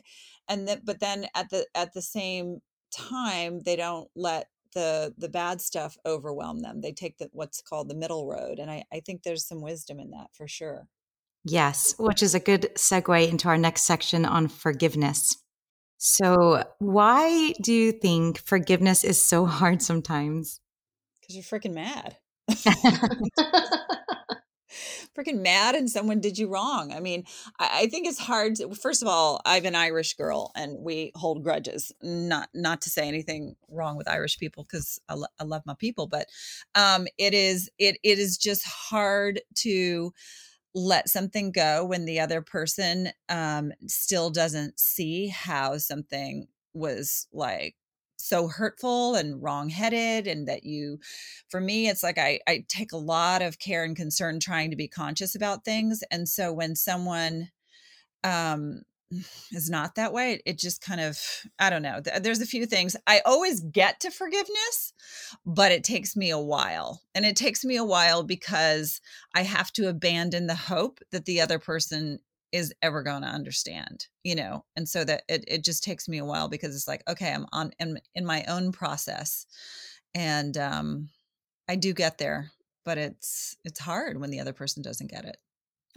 and 0.48 0.66
that, 0.68 0.84
but 0.84 1.00
then 1.00 1.26
at 1.34 1.50
the, 1.50 1.66
at 1.74 1.92
the 1.92 2.02
same 2.02 2.60
time, 2.90 3.60
they 3.64 3.76
don't 3.76 4.08
let 4.16 4.48
the, 4.74 5.14
the 5.18 5.28
bad 5.28 5.60
stuff 5.60 5.96
overwhelm 6.06 6.60
them. 6.60 6.80
They 6.80 6.92
take 6.92 7.18
the, 7.18 7.28
what's 7.32 7.60
called 7.60 7.88
the 7.88 7.94
middle 7.94 8.26
road. 8.26 8.58
And 8.58 8.70
I, 8.70 8.84
I 8.92 9.00
think 9.00 9.22
there's 9.22 9.46
some 9.46 9.60
wisdom 9.60 10.00
in 10.00 10.10
that 10.10 10.28
for 10.32 10.48
sure. 10.48 10.88
Yes, 11.44 11.94
which 11.98 12.22
is 12.22 12.34
a 12.34 12.40
good 12.40 12.70
segue 12.74 13.28
into 13.28 13.48
our 13.48 13.58
next 13.58 13.84
section 13.84 14.24
on 14.24 14.48
forgiveness. 14.48 15.36
So, 15.98 16.64
why 16.78 17.52
do 17.60 17.72
you 17.72 17.92
think 17.92 18.38
forgiveness 18.38 19.04
is 19.04 19.20
so 19.20 19.46
hard 19.58 19.82
sometimes? 19.82 20.60
Because 21.20 21.34
you're 21.34 21.60
freaking 21.60 21.74
mad. 21.74 22.16
freaking 25.18 25.40
mad 25.42 25.74
and 25.74 25.90
someone 25.90 26.20
did 26.20 26.38
you 26.38 26.48
wrong. 26.48 26.92
I 26.92 27.00
mean, 27.00 27.24
I, 27.58 27.80
I 27.82 27.86
think 27.88 28.06
it's 28.06 28.18
hard. 28.18 28.56
To, 28.56 28.74
first 28.74 29.02
of 29.02 29.08
all, 29.08 29.40
I'm 29.44 29.64
an 29.64 29.74
Irish 29.74 30.14
girl 30.14 30.52
and 30.54 30.78
we 30.78 31.12
hold 31.14 31.42
grudges. 31.42 31.92
Not 32.02 32.48
not 32.54 32.82
to 32.82 32.90
say 32.90 33.08
anything 33.08 33.56
wrong 33.68 33.96
with 33.96 34.08
Irish 34.08 34.38
people 34.38 34.64
because 34.64 35.00
I, 35.08 35.14
lo- 35.14 35.26
I 35.38 35.44
love 35.44 35.62
my 35.66 35.74
people, 35.74 36.06
but 36.06 36.26
um, 36.74 37.06
it 37.18 37.34
is 37.34 37.70
it 37.78 37.98
it 38.02 38.18
is 38.18 38.38
just 38.38 38.64
hard 38.64 39.40
to 39.56 40.12
let 40.78 41.08
something 41.08 41.52
go 41.52 41.84
when 41.84 42.04
the 42.04 42.20
other 42.20 42.42
person 42.42 43.10
um, 43.28 43.72
still 43.86 44.30
doesn't 44.30 44.78
see 44.78 45.28
how 45.28 45.78
something 45.78 46.48
was 46.74 47.26
like 47.32 47.76
so 48.16 48.48
hurtful 48.48 49.14
and 49.14 49.42
wrongheaded 49.42 50.26
and 50.26 50.48
that 50.48 50.64
you 50.64 50.98
for 51.48 51.60
me 51.60 51.88
it's 51.88 52.02
like 52.02 52.18
I, 52.18 52.40
I 52.48 52.64
take 52.68 52.92
a 52.92 52.96
lot 52.96 53.42
of 53.42 53.58
care 53.58 53.84
and 53.84 53.96
concern 53.96 54.40
trying 54.40 54.70
to 54.70 54.76
be 54.76 54.88
conscious 54.88 55.34
about 55.34 55.64
things. 55.64 56.02
And 56.10 56.28
so 56.28 56.52
when 56.52 56.74
someone 56.74 57.50
um 58.24 58.82
is 59.52 59.70
not 59.70 59.94
that 59.94 60.12
way. 60.12 60.40
It 60.44 60.58
just 60.58 60.82
kind 60.82 61.00
of 61.00 61.18
i 61.58 61.70
don't 61.70 61.82
know. 61.82 62.00
There's 62.20 62.40
a 62.40 62.46
few 62.46 62.66
things. 62.66 62.96
I 63.06 63.20
always 63.24 63.60
get 63.60 64.00
to 64.00 64.10
forgiveness 64.10 64.92
but 65.44 65.72
it 65.72 65.84
takes 65.84 66.16
me 66.16 66.30
a 66.30 66.38
while. 66.38 67.02
And 67.14 67.24
it 67.24 67.36
takes 67.36 67.64
me 67.64 67.76
a 67.76 67.84
while 67.84 68.22
because 68.22 69.00
i 69.34 69.42
have 69.42 69.72
to 69.72 69.88
abandon 69.88 70.46
the 70.46 70.54
hope 70.54 71.00
that 71.12 71.24
the 71.24 71.40
other 71.40 71.58
person 71.58 72.18
is 72.52 72.74
ever 72.82 73.02
going 73.02 73.22
to 73.22 73.28
understand 73.28 74.06
you 74.24 74.34
know? 74.34 74.64
And 74.76 74.88
so 74.88 75.04
that 75.04 75.22
it, 75.28 75.44
it 75.48 75.64
just 75.64 75.82
takes 75.84 76.08
me 76.08 76.18
a 76.18 76.24
while 76.24 76.48
because 76.48 76.74
it's 76.74 76.88
like 76.88 77.02
okay 77.08 77.32
i'm 77.32 77.46
on 77.52 77.72
in, 77.78 77.98
in 78.14 78.26
my 78.26 78.44
own 78.48 78.72
process. 78.72 79.46
And 80.14 80.56
um 80.58 81.08
i 81.68 81.76
do 81.76 81.92
get 81.92 82.18
there 82.18 82.50
but 82.84 82.98
it's 82.98 83.56
it's 83.64 83.80
hard 83.80 84.18
when 84.18 84.30
the 84.30 84.40
other 84.40 84.54
person 84.54 84.82
doesn't 84.82 85.10
get 85.10 85.24
it 85.24 85.36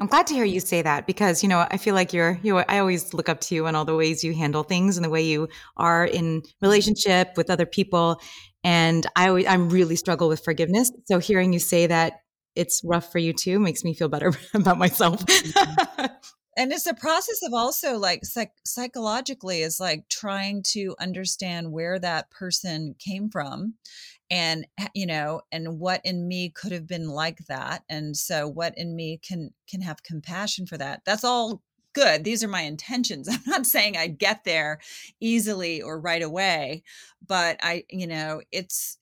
I'm 0.02 0.08
glad 0.08 0.26
to 0.28 0.34
hear 0.34 0.46
you 0.46 0.60
say 0.60 0.82
that 0.82 1.06
because 1.06 1.44
you 1.44 1.48
know 1.48 1.68
I 1.70 1.78
feel 1.78 1.94
like 1.94 2.12
you're 2.12 2.40
you. 2.42 2.56
Know, 2.56 2.66
I 2.68 2.80
always 2.80 3.14
look 3.14 3.30
up 3.30 3.40
to 3.42 3.56
you 3.56 3.68
and 3.68 3.78
all 3.78 3.86
the 3.86 3.96
ways 3.96 4.24
you 4.24 4.34
handle 4.34 4.64
things 4.64 4.98
and 4.98 5.06
the 5.06 5.12
way 5.12 5.22
you 5.22 5.48
are 5.78 6.06
in 6.06 6.42
relationship 6.60 7.34
with 7.38 7.52
other 7.52 7.68
people. 7.68 8.20
And 8.64 9.06
I 9.16 9.28
always, 9.28 9.46
I'm 9.46 9.70
really 9.70 9.96
struggle 9.96 10.28
with 10.28 10.44
forgiveness. 10.44 10.92
So 11.06 11.20
hearing 11.20 11.54
you 11.54 11.60
say 11.60 11.86
that 11.86 12.14
it's 12.56 12.82
rough 12.84 13.12
for 13.12 13.20
you 13.20 13.32
too 13.32 13.60
makes 13.60 13.84
me 13.84 13.94
feel 13.94 14.10
better 14.10 14.34
about 14.56 14.80
myself. 14.80 15.24
Mm-hmm. 15.24 16.06
And 16.58 16.72
it's 16.72 16.86
a 16.86 16.94
process 16.94 17.42
of 17.44 17.54
also 17.54 17.98
like 17.98 18.26
psych- 18.26 18.52
psychologically 18.66 19.62
is 19.62 19.80
like 19.80 20.08
trying 20.10 20.64
to 20.72 20.96
understand 21.00 21.72
where 21.72 21.98
that 22.00 22.30
person 22.30 22.96
came 23.00 23.30
from 23.30 23.76
and 24.30 24.66
you 24.94 25.06
know 25.06 25.42
and 25.52 25.80
what 25.80 26.02
in 26.06 26.28
me 26.28 26.50
could 26.50 26.72
have 26.72 26.88
been 26.88 27.08
like 27.10 27.40
that 27.48 27.84
and 27.90 28.16
so 28.16 28.48
what 28.48 28.78
in 28.78 28.96
me 28.96 29.20
can 29.22 29.52
can 29.70 29.82
have 29.82 30.04
compassion 30.04 30.66
for 30.66 30.78
that. 30.78 31.02
That's 31.06 31.24
all 31.24 31.62
good. 31.94 32.24
These 32.24 32.44
are 32.44 32.48
my 32.48 32.62
intentions. 32.62 33.28
I'm 33.32 33.42
not 33.46 33.66
saying 33.66 33.98
i 33.98 34.08
get 34.08 34.44
there 34.44 34.80
easily 35.20 35.82
or 35.82 36.00
right 36.00 36.22
away 36.24 36.84
but 37.26 37.58
i 37.62 37.84
you 37.90 38.08
know 38.08 38.42
it's 38.52 38.98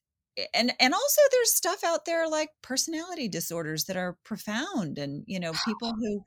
and 0.54 0.72
and 0.80 0.94
also 0.94 1.20
there's 1.30 1.52
stuff 1.52 1.82
out 1.84 2.04
there 2.04 2.28
like 2.28 2.50
personality 2.62 3.28
disorders 3.28 3.84
that 3.84 3.96
are 3.96 4.16
profound 4.24 4.98
and 4.98 5.24
you 5.26 5.40
know 5.40 5.52
people 5.64 5.92
who 5.94 6.22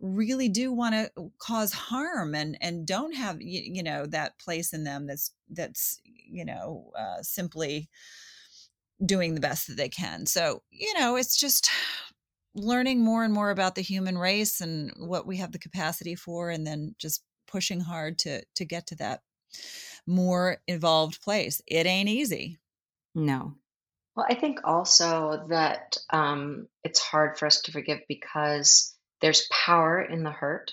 really 0.00 0.48
do 0.48 0.72
want 0.72 0.94
to 0.94 1.30
cause 1.38 1.72
harm 1.72 2.34
and 2.34 2.56
and 2.60 2.86
don't 2.86 3.14
have 3.14 3.40
you, 3.40 3.62
you 3.64 3.82
know 3.82 4.06
that 4.06 4.38
place 4.38 4.72
in 4.72 4.84
them 4.84 5.06
that's 5.06 5.32
that's 5.50 6.00
you 6.04 6.44
know 6.44 6.90
uh, 6.98 7.22
simply 7.22 7.88
doing 9.04 9.34
the 9.34 9.40
best 9.40 9.68
that 9.68 9.76
they 9.76 9.88
can. 9.88 10.26
So 10.26 10.62
you 10.70 10.92
know 10.98 11.16
it's 11.16 11.38
just 11.38 11.70
learning 12.54 13.04
more 13.04 13.24
and 13.24 13.32
more 13.32 13.50
about 13.50 13.74
the 13.74 13.82
human 13.82 14.18
race 14.18 14.60
and 14.60 14.92
what 14.96 15.26
we 15.26 15.36
have 15.36 15.52
the 15.52 15.58
capacity 15.58 16.14
for 16.14 16.50
and 16.50 16.66
then 16.66 16.94
just 16.98 17.22
pushing 17.46 17.80
hard 17.80 18.18
to 18.18 18.42
to 18.56 18.64
get 18.64 18.86
to 18.88 18.96
that 18.96 19.22
more 20.06 20.58
evolved 20.66 21.22
place. 21.22 21.60
It 21.66 21.86
ain't 21.86 22.08
easy 22.08 22.58
no. 23.18 23.54
Well 24.16 24.26
i 24.28 24.34
think 24.34 24.60
also 24.64 25.46
that 25.48 25.96
um, 26.10 26.66
it's 26.84 27.00
hard 27.00 27.38
for 27.38 27.46
us 27.46 27.60
to 27.62 27.72
forgive 27.72 28.00
because 28.08 28.94
there's 29.20 29.48
power 29.50 30.00
in 30.00 30.22
the 30.22 30.30
hurt 30.30 30.72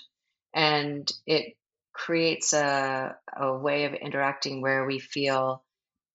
and 0.54 1.10
it 1.26 1.56
creates 1.92 2.52
a, 2.52 3.16
a 3.36 3.56
way 3.56 3.84
of 3.84 3.94
interacting 3.94 4.60
where 4.60 4.84
we 4.84 4.98
feel 4.98 5.64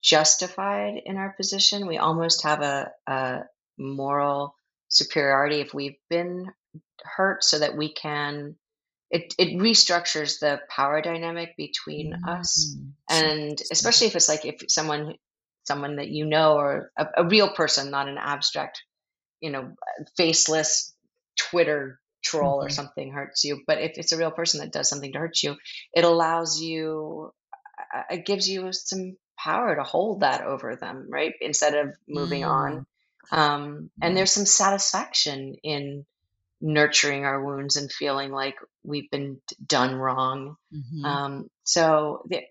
justified 0.04 1.02
in 1.06 1.18
our 1.18 1.34
position. 1.34 1.88
We 1.88 1.98
almost 1.98 2.44
have 2.44 2.62
a, 2.62 2.92
a 3.08 3.42
moral 3.78 4.56
superiority 4.90 5.62
if 5.62 5.74
we've 5.74 5.98
been 6.10 6.52
hurt 7.04 7.44
so 7.44 7.60
that 7.60 7.76
we 7.78 7.94
can 7.94 8.56
it, 9.10 9.34
it 9.38 9.58
restructures 9.58 10.40
the 10.40 10.62
power 10.70 11.02
dynamic 11.02 11.56
between 11.58 12.14
mm-hmm. 12.14 12.30
us 12.30 12.78
and 13.10 13.62
especially 13.72 14.08
if 14.08 14.16
it's 14.16 14.30
like 14.30 14.46
if 14.46 14.62
someone 14.70 15.16
someone 15.64 15.98
that 15.98 16.10
you 16.10 16.26
know 16.26 16.54
or 16.54 16.92
a, 16.98 17.08
a, 17.18 17.28
real 17.28 17.50
person 17.50 17.92
not 17.92 18.08
an 18.08 18.18
abstract 18.18 18.84
you 19.40 19.50
know 19.50 19.74
faceless 20.18 20.94
twitter 21.38 22.00
troll 22.24 22.58
mm-hmm. 22.58 22.68
or 22.68 22.70
something 22.70 23.12
hurts 23.12 23.44
you 23.44 23.62
but 23.68 23.80
if 23.80 23.98
it's 23.98 24.12
a 24.12 24.18
real 24.18 24.32
person 24.32 24.60
that 24.60 24.72
does 24.72 24.90
something 24.90 25.12
to 25.12 25.20
hurt 25.20 25.42
you 25.44 25.56
it 25.94 26.04
allows 26.04 26.62
you 26.62 27.32
uh, 27.96 28.04
it 28.12 28.26
gives 28.26 28.48
you 28.48 28.72
some 28.72 29.16
power 29.38 29.76
to 29.76 29.84
hold 29.84 30.22
that 30.22 30.42
over 30.42 30.76
them 30.76 31.08
right 31.10 31.34
instead 31.42 31.76
of 31.76 31.96
moving 32.08 32.42
mm-hmm. 32.42 32.52
on 32.52 32.86
um, 33.32 33.90
and 34.02 34.16
there's 34.16 34.32
some 34.32 34.46
satisfaction 34.46 35.56
in 35.64 36.06
nurturing 36.62 37.26
our 37.26 37.44
wounds 37.44 37.76
and 37.76 37.92
feeling 37.92 38.32
like 38.32 38.56
we've 38.84 39.10
been 39.10 39.42
done 39.66 39.96
wrong. 39.96 40.56
Mm-hmm. 40.74 41.06
Um, 41.06 41.50
so 41.64 42.24
the, 42.30 42.42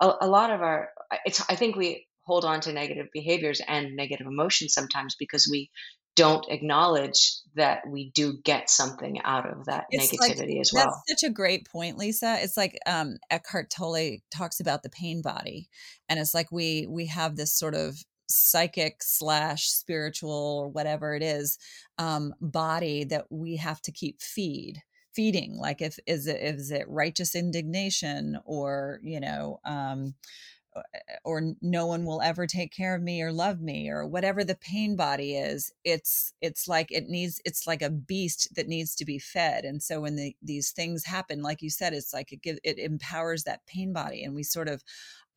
a, 0.00 0.12
a, 0.22 0.28
lot 0.28 0.50
of 0.50 0.62
our, 0.62 0.90
it's, 1.24 1.44
I 1.48 1.54
think 1.54 1.76
we 1.76 2.06
hold 2.24 2.44
on 2.44 2.60
to 2.60 2.72
negative 2.72 3.06
behaviors 3.12 3.60
and 3.66 3.96
negative 3.96 4.26
emotions 4.26 4.72
sometimes 4.74 5.16
because 5.18 5.48
we 5.50 5.70
don't 6.14 6.44
acknowledge 6.50 7.32
that 7.56 7.80
we 7.88 8.10
do 8.10 8.34
get 8.44 8.68
something 8.68 9.20
out 9.24 9.48
of 9.48 9.64
that 9.64 9.84
it's 9.90 10.12
negativity 10.12 10.52
like, 10.52 10.60
as 10.60 10.72
well. 10.72 10.84
That's 11.08 11.22
such 11.22 11.30
a 11.30 11.32
great 11.32 11.66
point, 11.66 11.96
Lisa. 11.96 12.36
It's 12.40 12.56
like 12.56 12.78
um, 12.86 13.16
Eckhart 13.30 13.70
Tolle 13.70 14.18
talks 14.34 14.60
about 14.60 14.82
the 14.82 14.90
pain 14.90 15.22
body, 15.22 15.68
and 16.08 16.20
it's 16.20 16.34
like 16.34 16.52
we 16.52 16.86
we 16.88 17.06
have 17.06 17.36
this 17.36 17.56
sort 17.56 17.74
of 17.74 17.96
psychic 18.28 19.02
slash 19.02 19.68
spiritual 19.68 20.58
or 20.62 20.68
whatever 20.68 21.14
it 21.14 21.22
is 21.22 21.58
um, 21.98 22.34
body 22.40 23.04
that 23.04 23.26
we 23.30 23.56
have 23.56 23.80
to 23.82 23.92
keep 23.92 24.20
feed 24.22 24.82
feeding 25.14 25.58
like 25.58 25.82
if 25.82 25.98
is 26.06 26.26
it 26.26 26.40
is 26.40 26.70
it 26.70 26.88
righteous 26.88 27.34
indignation 27.34 28.38
or 28.46 28.98
you 29.02 29.20
know 29.20 29.60
um, 29.66 30.14
Uh, 30.74 30.80
eh, 30.94 30.98
or 31.24 31.54
no 31.60 31.86
one 31.86 32.04
will 32.04 32.22
ever 32.22 32.46
take 32.46 32.72
care 32.72 32.94
of 32.94 33.02
me 33.02 33.20
or 33.20 33.32
love 33.32 33.60
me 33.60 33.88
or 33.90 34.06
whatever 34.06 34.42
the 34.42 34.54
pain 34.54 34.96
body 34.96 35.36
is 35.36 35.70
it's 35.84 36.32
it's 36.40 36.66
like 36.66 36.90
it 36.90 37.08
needs 37.08 37.40
it's 37.44 37.66
like 37.66 37.82
a 37.82 37.90
beast 37.90 38.48
that 38.54 38.68
needs 38.68 38.94
to 38.94 39.04
be 39.04 39.18
fed. 39.18 39.64
And 39.64 39.82
so 39.82 40.00
when 40.00 40.16
the, 40.16 40.34
these 40.42 40.70
things 40.70 41.04
happen 41.04 41.42
like 41.42 41.62
you 41.62 41.70
said 41.70 41.92
it's 41.92 42.12
like 42.12 42.32
it 42.32 42.42
give 42.42 42.58
it 42.64 42.78
empowers 42.78 43.44
that 43.44 43.66
pain 43.66 43.92
body 43.92 44.24
and 44.24 44.34
we 44.34 44.42
sort 44.42 44.68
of 44.68 44.82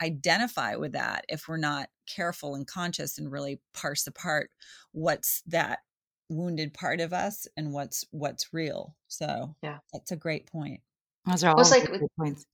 identify 0.02 0.76
with 0.76 0.94
that 0.94 1.26
if 1.30 1.48
we're 1.48 1.58
not 1.58 1.90
careful 2.08 2.56
and 2.56 2.68
conscious 2.68 3.18
and 3.18 3.32
really 3.32 3.60
parse 3.74 4.08
apart 4.08 4.50
what's 4.92 5.42
that 5.48 5.80
wounded 6.30 6.74
part 6.74 7.00
of 7.02 7.14
us 7.14 7.48
and 7.58 7.74
what's 7.74 8.06
what's 8.12 8.54
real. 8.54 8.96
So 9.08 9.56
yeah. 9.62 9.78
that's 9.94 10.12
a 10.12 10.16
great 10.16 10.48
point. 10.48 10.82
Those 11.26 11.44
are 11.44 11.50
all 11.52 11.58
well, 11.58 11.70
like, 11.70 11.90
good 11.90 12.08
points 12.18 12.46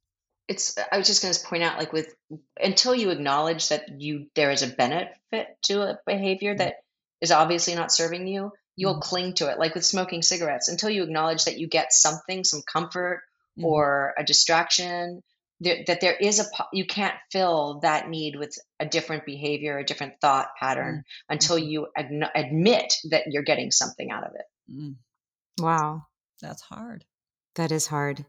it's 0.52 0.78
i 0.92 0.98
was 0.98 1.08
just 1.08 1.22
going 1.22 1.34
to 1.34 1.48
point 1.48 1.64
out 1.64 1.80
like 1.80 1.94
with 1.94 2.14
until 2.62 2.94
you 2.94 3.10
acknowledge 3.10 3.70
that 3.70 4.02
you 4.02 4.28
there 4.36 4.52
is 4.52 4.64
a 4.64 4.68
benefit 4.68 5.48
to 5.64 5.82
a 5.82 5.98
behavior 6.06 6.56
that 6.56 6.76
is 7.22 7.32
obviously 7.32 7.74
not 7.74 7.92
serving 7.92 8.28
you 8.28 8.52
you'll 8.76 8.94
mm-hmm. 8.94 9.02
cling 9.02 9.34
to 9.34 9.50
it 9.50 9.58
like 9.58 9.74
with 9.74 9.86
smoking 9.86 10.22
cigarettes 10.22 10.68
until 10.68 10.90
you 10.90 11.04
acknowledge 11.04 11.46
that 11.46 11.58
you 11.58 11.68
get 11.68 11.94
something 11.94 12.44
some 12.44 12.62
comfort 12.62 13.22
mm-hmm. 13.58 13.66
or 13.66 14.14
a 14.18 14.24
distraction 14.24 15.24
there, 15.62 15.84
that 15.88 16.02
there 16.02 16.16
is 16.16 16.40
a 16.40 16.46
you 16.74 16.86
can't 16.86 17.16
fill 17.32 17.80
that 17.82 18.10
need 18.10 18.36
with 18.36 18.58
a 18.80 18.86
different 18.86 19.26
behavior 19.26 19.78
a 19.78 19.86
different 19.86 20.16
thought 20.20 20.50
pattern 20.60 20.96
mm-hmm. 20.96 21.34
until 21.34 21.58
you 21.58 21.88
admit 22.36 22.94
that 23.10 23.24
you're 23.28 23.44
getting 23.44 23.72
something 23.72 24.12
out 24.12 24.26
of 24.26 24.34
it 24.36 24.46
mm. 24.70 24.96
wow 25.60 26.04
that's 26.42 26.62
hard 26.64 27.06
that 27.56 27.72
is 27.72 27.88
hard 27.88 28.26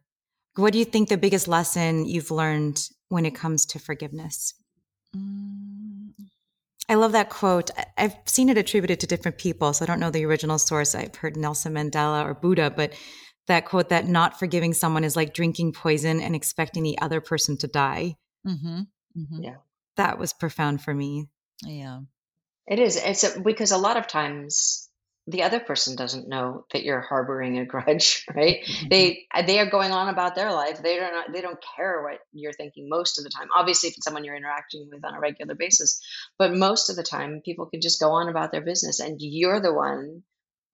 what 0.57 0.73
do 0.73 0.79
you 0.79 0.85
think 0.85 1.09
the 1.09 1.17
biggest 1.17 1.49
lesson 1.49 2.07
you've 2.07 2.31
learned 2.31 2.89
when 3.09 3.27
it 3.27 3.35
comes 3.35 3.67
to 3.67 3.79
forgiveness 3.79 4.55
mm. 5.17 6.11
i 6.89 6.95
love 6.95 7.13
that 7.13 7.31
quote 7.31 7.71
i've 7.99 8.17
seen 8.27 8.49
it 8.49 8.59
attributed 8.59 9.01
to 9.01 9.07
different 9.07 9.39
people 9.39 9.73
so 9.73 9.85
i 9.85 9.87
don't 9.87 10.01
know 10.01 10.11
the 10.11 10.25
original 10.25 10.59
source 10.59 10.95
i've 10.95 11.17
heard 11.17 11.37
nelson 11.37 11.75
mandela 11.75 12.25
or 12.25 12.35
buddha 12.35 12.71
but 12.71 12.93
that 13.47 13.65
quote 13.65 13.89
that 13.89 14.07
not 14.07 14.39
forgiving 14.39 14.73
someone 14.73 15.05
is 15.05 15.17
like 15.17 15.35
drinking 15.35 15.73
poison 15.73 16.21
and 16.21 16.35
expecting 16.35 16.83
the 16.83 16.99
other 17.01 17.21
person 17.21 17.57
to 17.59 17.67
die. 17.67 18.17
Mm-hmm. 18.47 18.81
Mm-hmm. 19.19 19.43
Yeah. 19.43 19.57
That 19.97 20.19
was 20.19 20.33
profound 20.33 20.83
for 20.83 20.95
me. 20.95 21.27
Yeah. 21.65 22.01
It 22.67 22.79
is. 22.79 22.97
It's 22.97 23.25
a, 23.25 23.41
because 23.41 23.73
a 23.73 23.79
lot 23.79 23.97
of 23.97 24.07
times 24.07 24.89
the 25.29 25.45
other 25.45 25.61
person 25.61 25.95
doesn't 25.95 26.29
know 26.29 26.67
that 26.73 26.83
you're 26.83 27.01
harboring 27.01 27.59
a 27.59 27.65
grudge, 27.65 28.25
right? 28.35 28.65
Mm-hmm. 28.65 28.89
They 28.89 29.27
they 29.47 29.59
are 29.61 29.71
going 29.71 29.93
on 29.93 30.09
about 30.09 30.35
their 30.35 30.53
life. 30.53 30.83
They 30.83 30.97
don't 30.97 31.33
they 31.33 31.41
don't 31.41 31.63
care 31.77 32.03
what 32.03 32.19
you're 32.33 32.53
thinking 32.53 32.89
most 32.89 33.19
of 33.19 33.25
the 33.25 33.31
time. 33.31 33.49
Obviously, 33.57 33.89
if 33.89 33.97
it's 33.97 34.05
someone 34.05 34.25
you're 34.25 34.37
interacting 34.37 34.89
with 34.91 35.05
on 35.05 35.15
a 35.15 35.21
regular 35.21 35.55
basis, 35.55 36.01
but 36.39 36.55
most 36.55 36.91
of 36.91 36.97
the 36.97 37.03
time, 37.05 37.41
people 37.45 37.67
can 37.67 37.81
just 37.81 38.01
go 38.01 38.11
on 38.11 38.29
about 38.29 38.51
their 38.53 38.63
business, 38.63 39.01
and 39.01 39.17
you're 39.21 39.61
the 39.61 39.73
one 39.73 40.23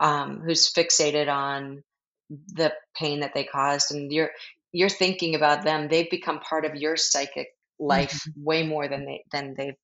um, 0.00 0.40
who's 0.44 0.72
fixated 0.72 1.28
on 1.32 1.82
the 2.30 2.72
pain 2.96 3.20
that 3.20 3.32
they 3.34 3.44
caused 3.44 3.90
and 3.90 4.12
you're 4.12 4.30
you're 4.72 4.90
thinking 4.90 5.34
about 5.34 5.64
them 5.64 5.88
they've 5.88 6.10
become 6.10 6.40
part 6.40 6.66
of 6.66 6.74
your 6.74 6.94
psychic 6.94 7.48
life 7.78 8.12
mm-hmm. 8.12 8.44
way 8.44 8.66
more 8.66 8.86
than 8.86 9.06
they 9.06 9.24
than 9.32 9.54
they've 9.56 9.76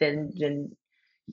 been 0.00 0.32
than 0.36 0.76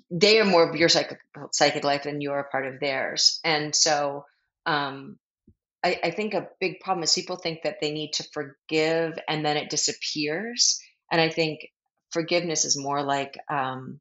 they 0.09 0.39
are 0.39 0.45
more 0.45 0.69
of 0.69 0.75
your 0.75 0.89
psychic 0.89 1.19
psychic 1.51 1.83
life 1.83 2.03
than 2.03 2.21
you're 2.21 2.39
a 2.39 2.49
part 2.49 2.65
of 2.65 2.79
theirs. 2.79 3.39
And 3.43 3.75
so 3.75 4.25
um 4.65 5.17
I, 5.83 5.99
I 6.03 6.11
think 6.11 6.33
a 6.33 6.47
big 6.59 6.79
problem 6.79 7.03
is 7.03 7.13
people 7.13 7.37
think 7.37 7.63
that 7.63 7.77
they 7.81 7.91
need 7.91 8.13
to 8.13 8.27
forgive 8.33 9.17
and 9.27 9.45
then 9.45 9.57
it 9.57 9.69
disappears. 9.69 10.79
And 11.11 11.19
i 11.19 11.29
think 11.29 11.61
forgiveness 12.11 12.65
is 12.65 12.77
more 12.77 13.03
like 13.03 13.37
um 13.49 13.99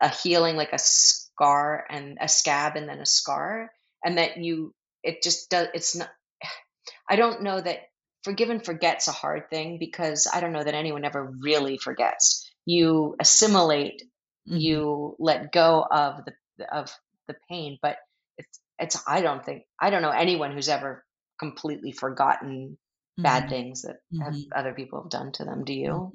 a 0.00 0.08
healing 0.08 0.56
like 0.56 0.72
a 0.72 0.78
scar 0.78 1.84
and 1.88 2.18
a 2.20 2.28
scab 2.28 2.76
and 2.76 2.88
then 2.88 3.00
a 3.00 3.06
scar. 3.06 3.70
And 4.04 4.18
that 4.18 4.36
you 4.36 4.74
it 5.02 5.22
just 5.22 5.50
does 5.50 5.68
it's 5.74 5.96
not 5.96 6.10
i 7.08 7.16
don't 7.16 7.42
know 7.42 7.60
that 7.60 7.78
forgive 8.22 8.50
and 8.50 8.64
forget's 8.64 9.08
a 9.08 9.12
hard 9.12 9.50
thing 9.50 9.78
because 9.78 10.26
i 10.32 10.40
don't 10.40 10.52
know 10.52 10.64
that 10.64 10.74
anyone 10.74 11.04
ever 11.04 11.34
really 11.40 11.78
forgets. 11.78 12.50
You 12.66 13.16
assimilate 13.20 14.02
mm-hmm. 14.48 14.58
you 14.58 15.16
let 15.18 15.52
go 15.52 15.84
of 15.90 16.24
the 16.24 16.74
of 16.74 16.90
the 17.28 17.34
pain 17.48 17.78
but 17.82 17.96
it's 18.38 18.60
it's 18.78 19.02
i 19.06 19.20
don't 19.20 19.44
think 19.44 19.64
i 19.80 19.90
don't 19.90 20.02
know 20.02 20.10
anyone 20.10 20.52
who's 20.52 20.68
ever 20.68 21.04
completely 21.38 21.92
forgotten 21.92 22.76
mm-hmm. 23.18 23.22
bad 23.22 23.48
things 23.48 23.82
that 23.82 23.96
mm-hmm. 24.12 24.40
other 24.54 24.74
people 24.74 25.02
have 25.02 25.10
done 25.10 25.32
to 25.32 25.44
them 25.44 25.64
do 25.64 25.72
you 25.72 26.12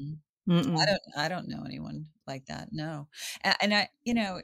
mm-hmm. 0.48 0.78
i 0.78 0.86
don't 0.86 1.02
i 1.18 1.28
don't 1.28 1.48
know 1.48 1.64
anyone 1.66 2.06
like 2.28 2.46
that 2.46 2.70
no 2.72 3.08
and, 3.44 3.56
and 3.62 3.74
i 3.74 3.90
you 4.04 4.14
know 4.14 4.40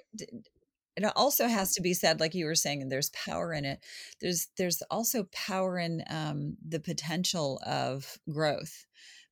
it 0.96 1.04
also 1.16 1.48
has 1.48 1.74
to 1.74 1.82
be 1.82 1.94
said 1.94 2.20
like 2.20 2.34
you 2.34 2.46
were 2.46 2.56
saying 2.56 2.82
and 2.82 2.92
there's 2.92 3.10
power 3.12 3.54
in 3.54 3.66
it 3.66 3.80
there's 4.22 4.48
there's 4.58 4.82
also 4.90 5.28
power 5.32 5.78
in 5.78 6.04
um, 6.10 6.58
the 6.68 6.80
potential 6.80 7.60
of 7.66 8.18
growth 8.30 8.86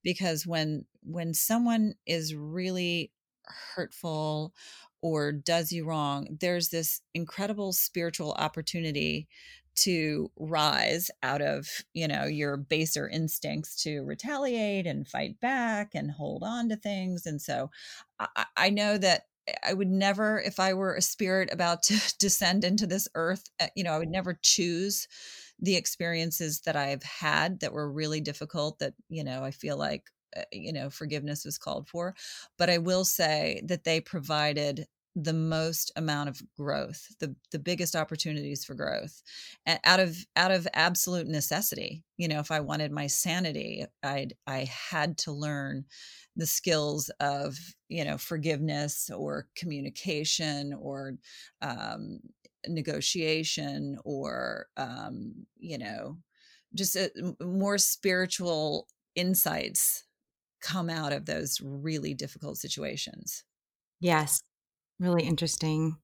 because 0.04 0.46
when 0.46 0.86
when 1.02 1.34
someone 1.34 1.94
is 2.06 2.36
really 2.36 3.12
hurtful 3.46 4.54
or 5.02 5.32
does 5.32 5.72
you 5.72 5.86
wrong 5.86 6.28
there's 6.40 6.70
this 6.70 7.02
incredible 7.14 7.74
spiritual 7.74 8.34
opportunity 8.34 9.28
to 9.76 10.30
rise 10.38 11.10
out 11.24 11.42
of 11.42 11.68
you 11.94 12.08
know 12.08 12.26
your 12.26 12.58
baser 12.58 13.10
instincts 13.10 13.82
to 13.82 14.02
retaliate 14.02 14.86
and 14.86 15.08
fight 15.08 15.40
back 15.40 15.96
and 15.96 16.12
hold 16.12 16.44
on 16.44 16.70
to 16.70 16.76
things. 16.76 17.26
And 17.26 17.42
so 17.42 17.72
i, 18.20 18.46
I 18.56 18.70
know 18.70 18.98
that 18.98 19.24
I 19.68 19.74
would 19.74 19.90
never, 19.90 20.40
if 20.40 20.60
I 20.60 20.74
were 20.74 20.96
a 20.96 21.02
spirit 21.02 21.50
about 21.52 21.84
to 21.84 22.00
descend 22.20 22.64
into 22.64 22.88
this 22.88 23.08
earth, 23.16 23.44
uh, 23.60 23.68
you 23.76 23.84
know, 23.84 23.92
I 23.92 24.00
would 24.00 24.10
never 24.10 24.40
choose 24.42 25.08
the 25.60 25.76
experiences 25.76 26.62
that 26.62 26.76
I've 26.76 27.04
had 27.04 27.60
that 27.60 27.74
were 27.74 27.92
really 27.92 28.22
difficult 28.22 28.80
that, 28.80 28.94
you 29.10 29.24
know, 29.24 29.44
I 29.44 29.52
feel 29.52 29.78
like, 29.78 30.04
you 30.52 30.74
know, 30.74 30.90
forgiveness 30.90 31.46
was 31.46 31.58
called 31.58 31.88
for. 31.88 32.16
But 32.58 32.70
I 32.70 32.78
will 32.78 33.06
say 33.06 33.62
that 33.66 33.84
they 33.84 34.02
provided 34.02 34.88
the 35.16 35.34
most 35.34 35.92
amount 35.96 36.28
of 36.28 36.42
growth 36.58 37.16
the 37.20 37.36
the 37.52 37.60
biggest 37.60 37.96
opportunities 37.96 38.66
for 38.66 38.74
growth 38.74 39.22
and 39.64 39.80
out 39.84 40.00
of 40.00 40.18
out 40.36 40.50
of 40.50 40.68
absolute 40.74 41.28
necessity 41.28 42.04
you 42.18 42.28
know 42.28 42.40
if 42.40 42.50
i 42.50 42.60
wanted 42.60 42.92
my 42.92 43.06
sanity 43.06 43.86
i'd 44.02 44.34
i 44.48 44.68
had 44.90 45.16
to 45.16 45.32
learn 45.32 45.86
the 46.36 46.48
skills 46.48 47.10
of 47.20 47.58
you 47.90 48.04
know 48.04 48.18
forgiveness 48.18 49.10
or 49.16 49.48
communication 49.56 50.74
or 50.74 51.14
um, 51.62 52.20
negotiation 52.68 53.98
or 54.04 54.68
um, 54.78 55.34
you 55.58 55.78
know 55.78 56.18
just 56.74 56.96
a, 56.96 57.12
more 57.40 57.78
spiritual 57.78 58.88
insights 59.16 60.06
come 60.64 60.90
out 60.90 61.14
of 61.14 61.28
those 61.28 61.62
really 61.62 62.16
difficult 62.16 62.58
situations. 62.58 63.44
Yes 64.00 64.42
really 65.04 65.24
interesting. 65.24 65.98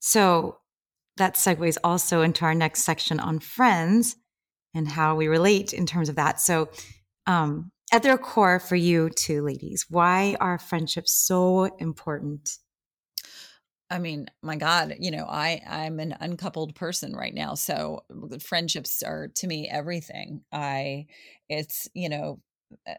So 0.00 0.58
that 1.16 1.34
segues 1.34 1.78
also 1.82 2.22
into 2.22 2.44
our 2.44 2.54
next 2.54 2.82
section 2.82 3.18
on 3.20 3.38
friends 3.38 4.16
and 4.74 4.86
how 4.86 5.14
we 5.14 5.28
relate 5.28 5.72
in 5.72 5.86
terms 5.86 6.08
of 6.08 6.16
that. 6.16 6.40
So 6.40 6.68
um, 7.26 7.70
at 7.92 8.02
their 8.02 8.18
core 8.18 8.58
for 8.58 8.76
you 8.76 9.10
two 9.10 9.42
ladies 9.42 9.86
why 9.88 10.36
are 10.40 10.58
friendships 10.58 11.12
so 11.12 11.64
important? 11.78 12.58
I 13.90 13.98
mean, 13.98 14.26
my 14.42 14.56
God, 14.56 14.96
you 14.98 15.10
know, 15.10 15.24
I 15.28 15.62
I'm 15.68 16.00
an 16.00 16.16
uncoupled 16.18 16.74
person 16.74 17.14
right 17.14 17.34
now, 17.34 17.54
so 17.54 18.02
friendships 18.42 19.02
are 19.02 19.28
to 19.36 19.46
me 19.46 19.68
everything. 19.68 20.42
I, 20.50 21.06
it's 21.48 21.88
you 21.94 22.08
know, 22.08 22.40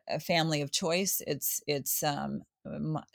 a 0.08 0.20
family 0.20 0.62
of 0.62 0.72
choice. 0.72 1.22
It's 1.28 1.62
it's 1.68 2.04
um 2.04 2.44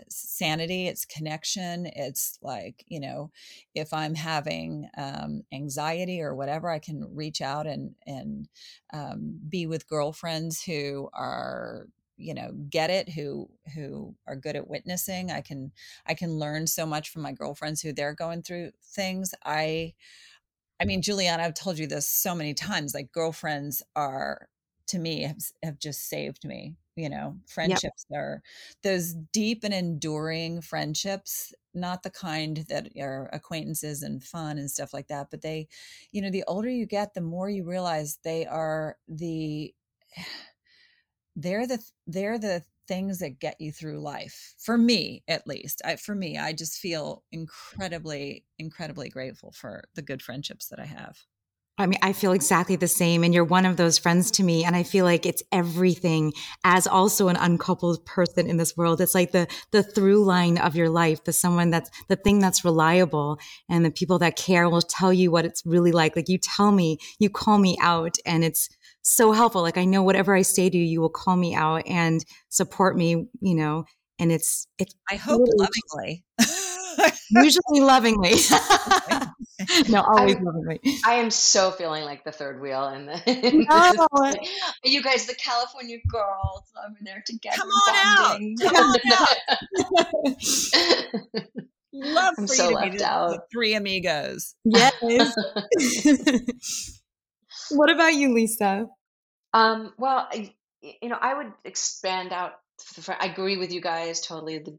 sanity 0.08 0.86
it's 0.86 1.04
connection 1.04 1.86
it's 1.96 2.38
like 2.42 2.84
you 2.86 3.00
know 3.00 3.30
if 3.74 3.92
i'm 3.92 4.14
having 4.14 4.88
um, 4.96 5.42
anxiety 5.52 6.20
or 6.20 6.34
whatever 6.34 6.70
i 6.70 6.78
can 6.78 7.08
reach 7.12 7.40
out 7.40 7.66
and 7.66 7.94
and 8.06 8.48
um, 8.92 9.38
be 9.48 9.66
with 9.66 9.88
girlfriends 9.88 10.62
who 10.62 11.08
are 11.12 11.86
you 12.16 12.34
know 12.34 12.52
get 12.68 12.90
it 12.90 13.08
who 13.08 13.48
who 13.74 14.14
are 14.26 14.36
good 14.36 14.56
at 14.56 14.68
witnessing 14.68 15.30
i 15.30 15.40
can 15.40 15.72
i 16.06 16.14
can 16.14 16.38
learn 16.38 16.66
so 16.66 16.84
much 16.84 17.08
from 17.08 17.22
my 17.22 17.32
girlfriends 17.32 17.80
who 17.80 17.92
they're 17.92 18.14
going 18.14 18.42
through 18.42 18.70
things 18.84 19.34
i 19.44 19.92
i 20.80 20.84
mean 20.84 21.02
julieanna 21.02 21.40
i've 21.40 21.54
told 21.54 21.78
you 21.78 21.86
this 21.86 22.08
so 22.08 22.34
many 22.34 22.52
times 22.52 22.94
like 22.94 23.10
girlfriends 23.10 23.82
are 23.96 24.49
to 24.90 24.98
me 24.98 25.22
have, 25.22 25.38
have 25.62 25.79
just 25.79 26.09
saved 26.09 26.44
me 26.44 26.74
you 26.96 27.09
know 27.09 27.37
friendships 27.46 28.07
yep. 28.11 28.18
are 28.18 28.42
those 28.83 29.14
deep 29.33 29.64
and 29.64 29.72
enduring 29.72 30.61
friendships 30.61 31.53
not 31.72 32.03
the 32.03 32.11
kind 32.11 32.64
that 32.68 32.88
are 33.00 33.31
acquaintances 33.33 34.03
and 34.03 34.24
fun 34.24 34.59
and 34.59 34.70
stuff 34.70 34.92
like 34.92 35.07
that 35.09 35.29
but 35.31 35.40
they 35.40 35.68
you 36.12 36.20
know 36.20 36.31
the 36.31 36.44
older 36.48 36.68
you 36.68 36.87
get 36.87 37.14
the 37.14 37.20
more 37.20 37.48
you 37.48 37.64
realize 37.64 38.18
they 38.24 38.44
are 38.46 38.96
the 39.09 39.72
they're 41.37 41.66
the 41.66 41.79
they're 42.07 42.38
the 42.38 42.62
things 42.88 43.20
that 43.20 43.38
get 43.38 43.61
you 43.61 43.70
through 43.70 44.00
life 44.00 44.55
for 44.59 44.76
me 44.76 45.22
at 45.29 45.46
least 45.46 45.81
I, 45.85 45.94
for 45.94 46.16
me 46.16 46.37
i 46.37 46.53
just 46.53 46.79
feel 46.79 47.22
incredibly 47.31 48.44
incredibly 48.59 49.09
grateful 49.09 49.53
for 49.53 49.85
the 49.94 50.03
good 50.03 50.20
friendships 50.20 50.66
that 50.68 50.81
i 50.81 50.87
have 50.87 51.16
I 51.78 51.87
mean, 51.87 51.98
I 52.02 52.12
feel 52.12 52.33
exactly 52.33 52.76
the 52.76 52.87
same. 52.87 53.24
And 53.24 53.33
you're 53.33 53.44
one 53.44 53.64
of 53.64 53.78
those 53.78 53.98
friends 53.98 54.30
to 54.33 54.42
me. 54.42 54.64
And 54.64 54.76
I 54.76 54.83
feel 54.83 55.04
like 55.06 55.24
it's 55.24 55.42
everything 55.50 56.35
as 56.62 56.87
also 56.87 57.28
an 57.28 57.37
uncoupled 57.37 58.04
person 58.04 58.48
in 58.48 58.59
this 58.59 58.76
world. 58.76 59.00
It's 59.00 59.14
like 59.14 59.33
the, 59.33 59.46
the 59.70 59.83
through 59.83 60.24
line 60.24 60.59
of 60.59 60.76
your 60.76 60.90
life, 60.90 61.24
the 61.24 61.33
someone 61.33 61.70
that's 61.70 61.90
the 62.09 62.16
thing 62.16 62.38
that's 62.38 62.66
reliable 62.66 63.38
and 63.68 63.83
the 63.83 63.90
people 63.90 64.18
that 64.18 64.37
care 64.37 64.68
will 64.68 64.83
tell 64.83 65.12
you 65.12 65.30
what 65.30 65.46
it's 65.46 65.64
really 65.64 65.92
like. 65.92 66.16
Like 66.16 66.28
you 66.28 66.38
tell 66.38 66.70
me, 66.70 66.98
you 67.18 67.30
call 67.30 67.56
me 67.56 67.78
out 67.80 68.16
and 68.26 68.44
it's 68.44 68.68
so 69.00 69.33
helpful. 69.33 69.62
Like 69.62 69.78
I 69.78 69.87
know 69.87 70.02
whatever 70.02 70.35
I 70.35 70.42
say 70.42 70.68
to 70.68 70.76
you, 70.76 70.85
you 70.85 71.00
will 71.00 71.09
call 71.09 71.37
me 71.37 71.54
out 71.54 71.83
and 71.87 72.22
support 72.50 72.94
me, 72.94 73.28
you 73.40 73.54
know, 73.54 73.85
and 74.18 74.30
it's, 74.30 74.66
it's, 74.78 74.94
I 75.11 75.16
hope 75.16 75.48
lovingly. 75.56 76.24
usually 77.30 77.80
lovingly. 77.80 78.34
no, 79.88 80.02
always 80.02 80.36
I'm, 80.36 80.44
lovingly. 80.44 80.80
I 81.04 81.14
am 81.14 81.30
so 81.30 81.70
feeling 81.70 82.04
like 82.04 82.24
the 82.24 82.32
third 82.32 82.60
wheel 82.60 82.88
in 82.88 83.06
the. 83.06 83.22
In 83.26 83.64
no. 83.68 84.06
you 84.84 85.02
guys, 85.02 85.26
the 85.26 85.34
California 85.34 85.98
girls, 86.08 86.70
I'm 86.82 86.96
in 86.98 87.04
there 87.04 87.22
together. 87.24 87.56
Come 87.56 87.68
on 87.68 88.28
bonding. 88.28 88.56
out! 88.64 88.72
Come 88.72 88.76
on 88.76 88.96
out! 89.12 89.36
Love 91.92 92.34
I'm 92.38 92.46
for 92.46 92.54
so 92.54 92.70
you 92.70 92.90
to 92.90 92.98
be 92.98 93.04
out. 93.04 93.40
three 93.50 93.74
amigos. 93.74 94.54
Yes. 94.64 94.94
what 97.70 97.90
about 97.90 98.14
you, 98.14 98.32
Lisa? 98.32 98.86
Um, 99.52 99.92
well, 99.98 100.28
you 100.82 101.08
know, 101.08 101.18
I 101.20 101.34
would 101.34 101.52
expand 101.64 102.32
out. 102.32 102.52
I 103.08 103.26
agree 103.26 103.56
with 103.56 103.72
you 103.72 103.80
guys 103.80 104.20
totally. 104.20 104.58
The 104.58 104.78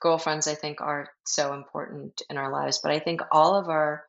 girlfriends 0.00 0.46
i 0.46 0.54
think 0.54 0.80
are 0.80 1.08
so 1.24 1.54
important 1.54 2.22
in 2.30 2.36
our 2.36 2.52
lives 2.52 2.80
but 2.82 2.92
i 2.92 2.98
think 2.98 3.20
all 3.32 3.54
of 3.54 3.68
our 3.68 4.04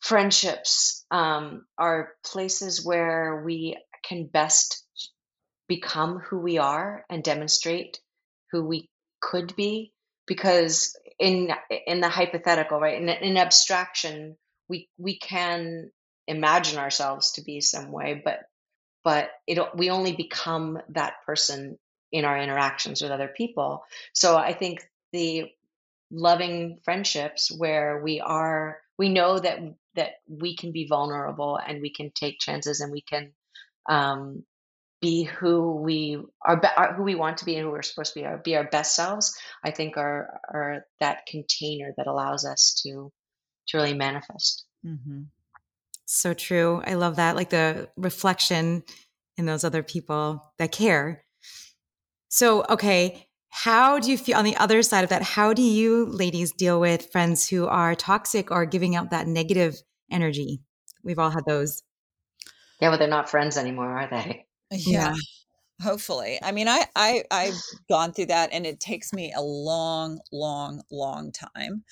friendships 0.00 1.04
um, 1.10 1.64
are 1.78 2.10
places 2.26 2.84
where 2.84 3.42
we 3.44 3.76
can 4.06 4.26
best 4.26 4.84
become 5.66 6.18
who 6.18 6.38
we 6.38 6.58
are 6.58 7.04
and 7.08 7.24
demonstrate 7.24 8.00
who 8.52 8.64
we 8.64 8.90
could 9.20 9.56
be 9.56 9.92
because 10.26 10.94
in 11.18 11.50
in 11.86 12.00
the 12.00 12.08
hypothetical 12.08 12.78
right 12.78 13.00
in, 13.00 13.08
in 13.08 13.36
abstraction 13.38 14.36
we 14.68 14.88
we 14.98 15.18
can 15.18 15.90
imagine 16.26 16.78
ourselves 16.78 17.32
to 17.32 17.42
be 17.42 17.60
some 17.60 17.90
way 17.90 18.20
but 18.22 18.40
but 19.04 19.30
it 19.46 19.58
we 19.76 19.90
only 19.90 20.12
become 20.12 20.78
that 20.90 21.14
person 21.26 21.78
in 22.12 22.24
our 22.24 22.38
interactions 22.38 23.02
with 23.02 23.10
other 23.10 23.28
people. 23.28 23.84
So 24.12 24.36
i 24.36 24.52
think 24.52 24.86
the 25.14 25.48
loving 26.10 26.80
friendships 26.84 27.50
where 27.56 28.02
we 28.02 28.20
are 28.20 28.78
we 28.98 29.08
know 29.08 29.38
that 29.38 29.60
that 29.94 30.10
we 30.28 30.56
can 30.56 30.72
be 30.72 30.86
vulnerable 30.86 31.56
and 31.56 31.80
we 31.80 31.90
can 31.90 32.10
take 32.10 32.40
chances 32.40 32.80
and 32.80 32.90
we 32.92 33.00
can 33.00 33.32
um, 33.88 34.42
be 35.00 35.22
who 35.22 35.76
we 35.76 36.18
are, 36.44 36.60
are, 36.76 36.94
who 36.94 37.04
we 37.04 37.14
want 37.14 37.38
to 37.38 37.44
be 37.44 37.54
and 37.54 37.64
who 37.64 37.70
we're 37.70 37.82
supposed 37.82 38.14
to 38.14 38.20
be 38.20 38.26
our, 38.26 38.38
be 38.38 38.56
our 38.56 38.64
best 38.64 38.96
selves 38.96 39.38
i 39.64 39.70
think 39.70 39.96
are 39.96 40.40
are 40.52 40.84
that 40.98 41.26
container 41.26 41.94
that 41.96 42.08
allows 42.08 42.44
us 42.44 42.80
to 42.82 43.12
to 43.68 43.78
really 43.78 43.94
manifest. 43.94 44.66
Mm-hmm. 44.84 45.22
so 46.04 46.34
true. 46.34 46.82
I 46.86 46.94
love 46.94 47.16
that 47.16 47.36
like 47.36 47.48
the 47.48 47.88
reflection 47.96 48.82
in 49.38 49.46
those 49.46 49.64
other 49.64 49.82
people 49.82 50.52
that 50.58 50.70
care. 50.70 51.24
So 52.28 52.64
okay 52.68 53.26
how 53.56 54.00
do 54.00 54.10
you 54.10 54.18
feel 54.18 54.36
on 54.36 54.44
the 54.44 54.56
other 54.56 54.82
side 54.82 55.04
of 55.04 55.10
that? 55.10 55.22
How 55.22 55.52
do 55.52 55.62
you 55.62 56.06
ladies 56.06 56.50
deal 56.50 56.80
with 56.80 57.12
friends 57.12 57.48
who 57.48 57.68
are 57.68 57.94
toxic 57.94 58.50
or 58.50 58.66
giving 58.66 58.96
out 58.96 59.10
that 59.10 59.28
negative 59.28 59.80
energy? 60.10 60.60
We've 61.04 61.20
all 61.20 61.30
had 61.30 61.44
those. 61.46 61.84
Yeah, 62.80 62.90
but 62.90 62.96
they're 62.96 63.06
not 63.06 63.30
friends 63.30 63.56
anymore, 63.56 63.96
are 63.96 64.10
they? 64.10 64.46
Yeah. 64.72 65.12
yeah. 65.12 65.14
Hopefully. 65.82 66.40
I 66.42 66.50
mean, 66.50 66.66
I, 66.66 66.86
I 66.96 67.22
I've 67.30 67.60
gone 67.88 68.12
through 68.12 68.26
that 68.26 68.50
and 68.52 68.66
it 68.66 68.80
takes 68.80 69.12
me 69.12 69.32
a 69.36 69.40
long, 69.40 70.18
long, 70.32 70.82
long 70.90 71.30
time 71.30 71.84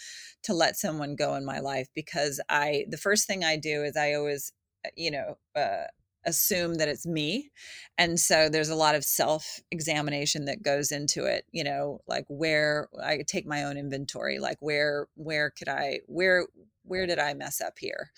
to 0.42 0.54
let 0.54 0.76
someone 0.76 1.14
go 1.14 1.36
in 1.36 1.44
my 1.44 1.60
life 1.60 1.88
because 1.94 2.40
I 2.48 2.86
the 2.88 2.96
first 2.96 3.28
thing 3.28 3.44
I 3.44 3.56
do 3.56 3.84
is 3.84 3.96
I 3.96 4.14
always 4.14 4.52
uh, 4.84 4.88
you 4.96 5.12
know, 5.12 5.38
uh, 5.54 5.84
assume 6.24 6.74
that 6.74 6.88
it's 6.88 7.06
me 7.06 7.50
and 7.98 8.18
so 8.18 8.48
there's 8.48 8.68
a 8.68 8.74
lot 8.74 8.94
of 8.94 9.04
self 9.04 9.60
examination 9.70 10.44
that 10.44 10.62
goes 10.62 10.92
into 10.92 11.24
it 11.24 11.44
you 11.52 11.64
know 11.64 12.00
like 12.06 12.24
where 12.28 12.88
i 13.02 13.18
take 13.26 13.46
my 13.46 13.64
own 13.64 13.76
inventory 13.76 14.38
like 14.38 14.58
where 14.60 15.06
where 15.16 15.50
could 15.50 15.68
i 15.68 15.98
where 16.06 16.46
where 16.84 17.06
did 17.06 17.18
i 17.18 17.34
mess 17.34 17.60
up 17.60 17.78
here? 17.78 18.10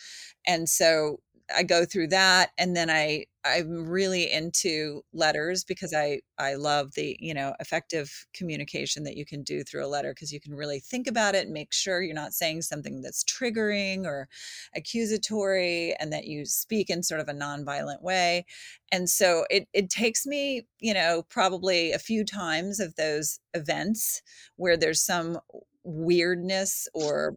And 0.47 0.69
so 0.69 1.21
I 1.55 1.63
go 1.63 1.85
through 1.85 2.09
that 2.09 2.51
and 2.59 2.77
then 2.77 2.91
I 2.91 3.27
I'm 3.47 3.87
really 3.87 4.31
into 4.33 5.03
letters 5.13 5.65
because 5.65 5.93
I 5.93 6.21
I 6.39 6.55
love 6.55 6.95
the, 6.95 7.17
you 7.21 7.35
know, 7.35 7.55
effective 7.61 8.27
communication 8.33 9.05
that 9.05 9.17
you 9.17 9.27
can 9.27 9.43
do 9.43 9.63
through 9.63 9.85
a 9.85 9.89
letter 9.89 10.13
because 10.15 10.33
you 10.33 10.41
can 10.41 10.55
really 10.55 10.81
think 10.81 11.07
about 11.07 11.35
it 11.35 11.45
and 11.45 11.53
make 11.53 11.73
sure 11.73 12.01
you're 12.03 12.15
not 12.15 12.33
saying 12.33 12.63
something 12.63 13.03
that's 13.03 13.23
triggering 13.25 14.07
or 14.07 14.29
accusatory 14.75 15.95
and 16.01 16.13
that 16.13 16.25
you 16.27 16.47
speak 16.47 16.89
in 16.89 17.03
sort 17.03 17.21
of 17.21 17.29
a 17.29 17.35
nonviolent 17.35 18.03
way. 18.03 18.47
And 18.93 19.09
so 19.11 19.45
it 19.51 19.69
it 19.73 19.91
takes 19.91 20.27
me, 20.27 20.67
you 20.81 20.95
know, 20.95 21.25
probably 21.29 21.93
a 21.93 21.99
few 21.99 22.25
times 22.25 22.81
of 22.81 22.95
those 22.97 23.41
events 23.55 24.23
where 24.57 24.77
there's 24.77 25.05
some 25.05 25.39
weirdness 25.85 26.89
or 26.95 27.37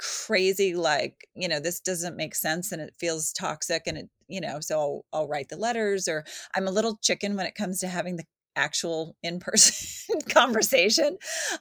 crazy 0.00 0.74
like 0.74 1.28
you 1.34 1.46
know 1.46 1.60
this 1.60 1.78
doesn't 1.78 2.16
make 2.16 2.34
sense 2.34 2.72
and 2.72 2.80
it 2.80 2.94
feels 2.98 3.32
toxic 3.34 3.82
and 3.86 3.98
it 3.98 4.08
you 4.28 4.40
know 4.40 4.58
so 4.60 4.78
I'll, 4.78 5.04
I'll 5.12 5.28
write 5.28 5.50
the 5.50 5.58
letters 5.58 6.08
or 6.08 6.24
i'm 6.56 6.66
a 6.66 6.70
little 6.70 6.98
chicken 7.02 7.36
when 7.36 7.44
it 7.44 7.54
comes 7.54 7.80
to 7.80 7.86
having 7.86 8.16
the 8.16 8.24
actual 8.56 9.16
in-person 9.22 10.20
conversation. 10.28 11.18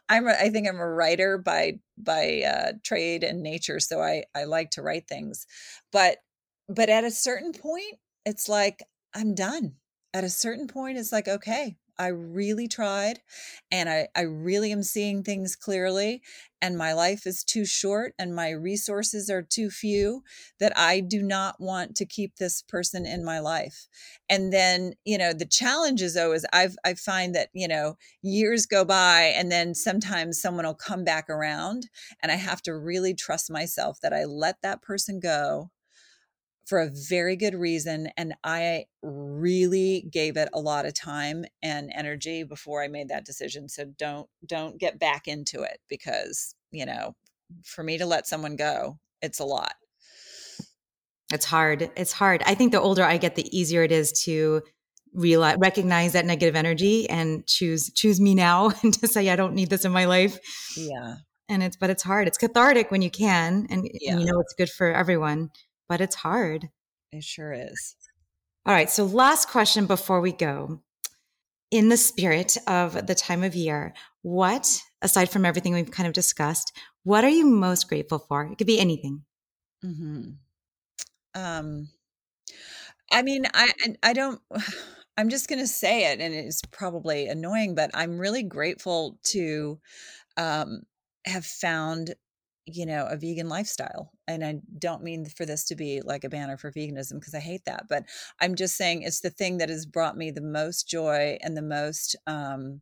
I'm 0.08 0.28
a, 0.28 0.32
i 0.32 0.50
think 0.50 0.68
i'm 0.68 0.80
a 0.80 0.88
writer 0.88 1.38
by 1.38 1.80
by 1.98 2.44
uh, 2.48 2.72
trade 2.84 3.24
and 3.24 3.44
nature 3.44 3.80
so 3.80 4.02
i 4.02 4.24
i 4.36 4.46
like 4.46 4.72
to 4.72 4.82
write 4.82 5.08
things. 5.08 5.46
But 5.92 6.18
but 6.68 6.90
at 6.90 7.04
a 7.04 7.12
certain 7.12 7.52
point 7.52 7.96
it's 8.26 8.48
like 8.48 8.84
i'm 9.14 9.36
done. 9.36 9.74
At 10.14 10.24
a 10.24 10.30
certain 10.30 10.68
point 10.68 10.98
it's 10.98 11.12
like 11.12 11.28
okay 11.28 11.78
I 12.00 12.08
really 12.08 12.68
tried 12.68 13.20
and 13.72 13.90
I, 13.90 14.08
I 14.16 14.22
really 14.22 14.72
am 14.72 14.84
seeing 14.84 15.22
things 15.24 15.56
clearly. 15.56 16.22
And 16.62 16.78
my 16.78 16.94
life 16.94 17.26
is 17.28 17.44
too 17.44 17.66
short 17.66 18.14
and 18.20 18.36
my 18.36 18.50
resources 18.50 19.30
are 19.30 19.42
too 19.42 19.70
few 19.70 20.24
that 20.60 20.74
I 20.78 21.00
do 21.02 21.22
not 21.22 21.60
want 21.60 21.96
to 21.98 22.06
keep 22.06 22.36
this 22.38 22.62
person 22.62 23.06
in 23.06 23.24
my 23.24 23.40
life. 23.40 23.88
And 24.30 24.52
then, 24.52 24.94
you 25.06 25.18
know, 25.18 25.34
the 25.34 25.46
challenge 25.46 26.02
is 26.02 26.18
always 26.18 26.46
I've 26.54 26.76
I 26.84 26.94
find 26.96 27.36
that, 27.36 27.50
you 27.54 27.68
know, 27.68 27.98
years 28.22 28.66
go 28.66 28.84
by 28.86 29.24
and 29.36 29.52
then 29.52 29.74
sometimes 29.76 30.42
someone 30.42 30.66
will 30.66 30.74
come 30.74 31.04
back 31.04 31.30
around 31.30 31.90
and 32.22 32.32
I 32.32 32.36
have 32.36 32.62
to 32.64 32.76
really 32.76 33.14
trust 33.14 33.52
myself 33.52 34.00
that 34.02 34.14
I 34.14 34.26
let 34.26 34.62
that 34.62 34.82
person 34.82 35.20
go 35.20 35.72
for 36.70 36.80
a 36.80 36.92
very 37.10 37.36
good 37.36 37.56
reason. 37.56 38.10
And 38.16 38.36
I 38.44 38.86
really 39.02 40.08
gave 40.12 40.38
it 40.38 40.50
a 40.54 40.60
lot 40.60 40.86
of 40.86 40.94
time 40.94 41.46
and 41.64 41.92
energy 41.96 42.44
before 42.44 42.84
I 42.84 42.88
made 42.88 43.10
that 43.10 43.26
decision. 43.26 43.68
So 43.68 43.86
don't, 43.98 44.30
don't 44.46 44.78
get 44.78 45.00
back 45.00 45.28
into 45.28 45.64
it 45.64 45.80
because, 45.90 46.54
you 46.70 46.86
know, 46.86 47.16
for 47.66 47.84
me 47.84 47.98
to 47.98 48.06
let 48.06 48.28
someone 48.28 48.56
go, 48.56 49.00
it's 49.20 49.40
a 49.40 49.46
lot. 49.46 49.74
It's 51.34 51.46
hard. 51.46 51.90
It's 51.98 52.14
hard. 52.14 52.44
I 52.46 52.54
think 52.54 52.72
the 52.72 52.80
older 52.80 53.04
I 53.04 53.18
get, 53.18 53.36
the 53.36 53.58
easier 53.58 53.82
it 53.82 53.92
is 53.92 54.12
to 54.26 54.62
realize 55.12 55.58
recognize 55.60 56.14
that 56.14 56.28
negative 56.28 56.56
energy 56.56 57.10
and 57.10 57.44
choose 57.48 57.92
choose 57.96 58.22
me 58.22 58.36
now 58.36 58.72
and 58.84 58.94
to 58.94 59.08
say 59.08 59.28
I 59.28 59.36
don't 59.36 59.56
need 59.56 59.72
this 59.72 59.86
in 59.86 59.92
my 59.92 60.06
life. 60.06 60.40
Yeah. 60.78 61.16
And 61.48 61.64
it's 61.64 61.78
but 61.78 61.90
it's 61.90 62.04
hard. 62.04 62.28
It's 62.28 62.38
cathartic 62.38 62.92
when 62.92 63.02
you 63.02 63.10
can 63.10 63.66
and, 63.72 63.90
yeah. 63.92 64.12
and 64.12 64.22
you 64.22 64.28
know 64.28 64.40
it's 64.40 64.54
good 64.54 64.70
for 64.70 64.92
everyone 64.92 65.50
but 65.90 66.00
it's 66.00 66.16
hard. 66.16 66.70
It 67.12 67.24
sure 67.24 67.52
is. 67.52 67.96
All 68.66 68.74
right. 68.74 68.90
So, 68.90 69.04
last 69.04 69.50
question 69.50 69.88
before 69.88 70.22
we 70.22 70.32
go. 70.32 70.82
In 71.72 71.90
the 71.90 71.98
spirit 71.98 72.58
of 72.66 73.06
the 73.06 73.14
time 73.14 73.44
of 73.44 73.54
year, 73.54 73.94
what, 74.24 74.82
aside 75.04 75.30
from 75.30 75.46
everything 75.46 75.74
we've 75.74 75.92
kind 75.92 76.08
of 76.08 76.14
discussed, 76.14 76.76
what 77.04 77.24
are 77.24 77.30
you 77.30 77.46
most 77.46 77.88
grateful 77.88 78.18
for? 78.18 78.44
It 78.46 78.58
could 78.58 78.66
be 78.66 78.80
anything. 78.80 79.24
Mm-hmm. 79.86 80.32
Um, 81.36 81.90
I 83.12 83.22
mean, 83.22 83.46
I 83.54 83.72
I 84.04 84.14
don't. 84.14 84.42
I'm 85.18 85.30
just 85.30 85.50
going 85.50 85.60
to 85.60 85.68
say 85.68 86.14
it, 86.14 86.22
and 86.22 86.34
it's 86.34 86.62
probably 86.72 87.28
annoying, 87.28 87.76
but 87.76 87.92
I'm 87.94 88.18
really 88.18 88.42
grateful 88.42 89.20
to 89.26 89.78
um, 90.38 90.84
have 91.26 91.46
found 91.46 92.16
you 92.66 92.86
know 92.86 93.06
a 93.06 93.18
vegan 93.18 93.50
lifestyle 93.50 94.12
and 94.30 94.46
i 94.46 94.56
don't 94.78 95.04
mean 95.04 95.26
for 95.26 95.46
this 95.46 95.66
to 95.66 95.76
be 95.76 96.02
like 96.02 96.24
a 96.24 96.30
banner 96.30 96.56
for 96.56 96.72
veganism 96.72 97.14
because 97.14 97.34
i 97.34 97.40
hate 97.40 97.66
that 97.66 97.88
but 97.90 98.04
i'm 98.40 98.56
just 98.56 98.78
saying 98.78 99.02
it's 99.02 99.22
the 99.22 99.30
thing 99.30 99.58
that 99.58 99.70
has 99.70 99.86
brought 99.86 100.16
me 100.16 100.32
the 100.32 100.40
most 100.42 100.88
joy 100.88 101.38
and 101.42 101.58
the 101.58 101.62
most 101.62 102.16
um, 102.28 102.82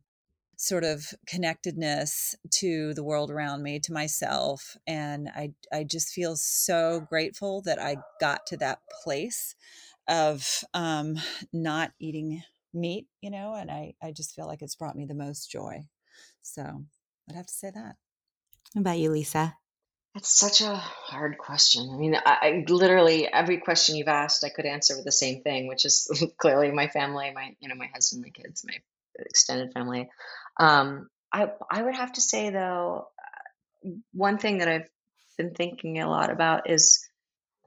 sort 0.56 0.84
of 0.84 1.14
connectedness 1.26 2.34
to 2.50 2.92
the 2.94 3.02
world 3.02 3.30
around 3.30 3.62
me 3.62 3.78
to 3.80 3.92
myself 3.92 4.76
and 4.86 5.28
i 5.34 5.50
i 5.72 5.82
just 5.82 6.10
feel 6.10 6.36
so 6.36 7.00
grateful 7.08 7.62
that 7.62 7.80
i 7.80 7.96
got 8.20 8.44
to 8.46 8.56
that 8.56 8.80
place 9.02 9.54
of 10.08 10.64
um 10.74 11.16
not 11.52 11.92
eating 11.98 12.42
meat 12.74 13.06
you 13.22 13.30
know 13.30 13.54
and 13.54 13.70
i 13.70 13.94
i 14.02 14.12
just 14.12 14.34
feel 14.34 14.46
like 14.46 14.60
it's 14.60 14.74
brought 14.74 14.96
me 14.96 15.06
the 15.06 15.14
most 15.14 15.50
joy. 15.50 15.80
So 16.42 16.84
i'd 17.30 17.36
have 17.36 17.46
to 17.46 17.52
say 17.52 17.70
that. 17.74 17.96
How 18.74 18.80
about 18.80 18.98
you 18.98 19.10
lisa 19.10 19.54
that's 20.14 20.38
such 20.38 20.62
a 20.62 20.74
hard 20.74 21.38
question. 21.38 21.90
I 21.92 21.96
mean, 21.96 22.14
I, 22.14 22.38
I 22.42 22.64
literally 22.68 23.26
every 23.26 23.58
question 23.58 23.96
you've 23.96 24.08
asked, 24.08 24.44
I 24.44 24.48
could 24.48 24.66
answer 24.66 24.96
with 24.96 25.04
the 25.04 25.12
same 25.12 25.42
thing, 25.42 25.68
which 25.68 25.84
is 25.84 26.10
clearly 26.38 26.70
my 26.70 26.88
family, 26.88 27.30
my 27.34 27.54
you 27.60 27.68
know 27.68 27.74
my 27.74 27.88
husband, 27.92 28.24
my 28.24 28.30
kids, 28.30 28.64
my 28.66 28.74
extended 29.18 29.72
family. 29.72 30.08
Um, 30.58 31.08
I 31.32 31.50
I 31.70 31.82
would 31.82 31.94
have 31.94 32.12
to 32.12 32.20
say 32.20 32.50
though, 32.50 33.08
one 34.12 34.38
thing 34.38 34.58
that 34.58 34.68
I've 34.68 34.88
been 35.36 35.54
thinking 35.54 36.00
a 36.00 36.08
lot 36.08 36.30
about 36.30 36.70
is 36.70 37.06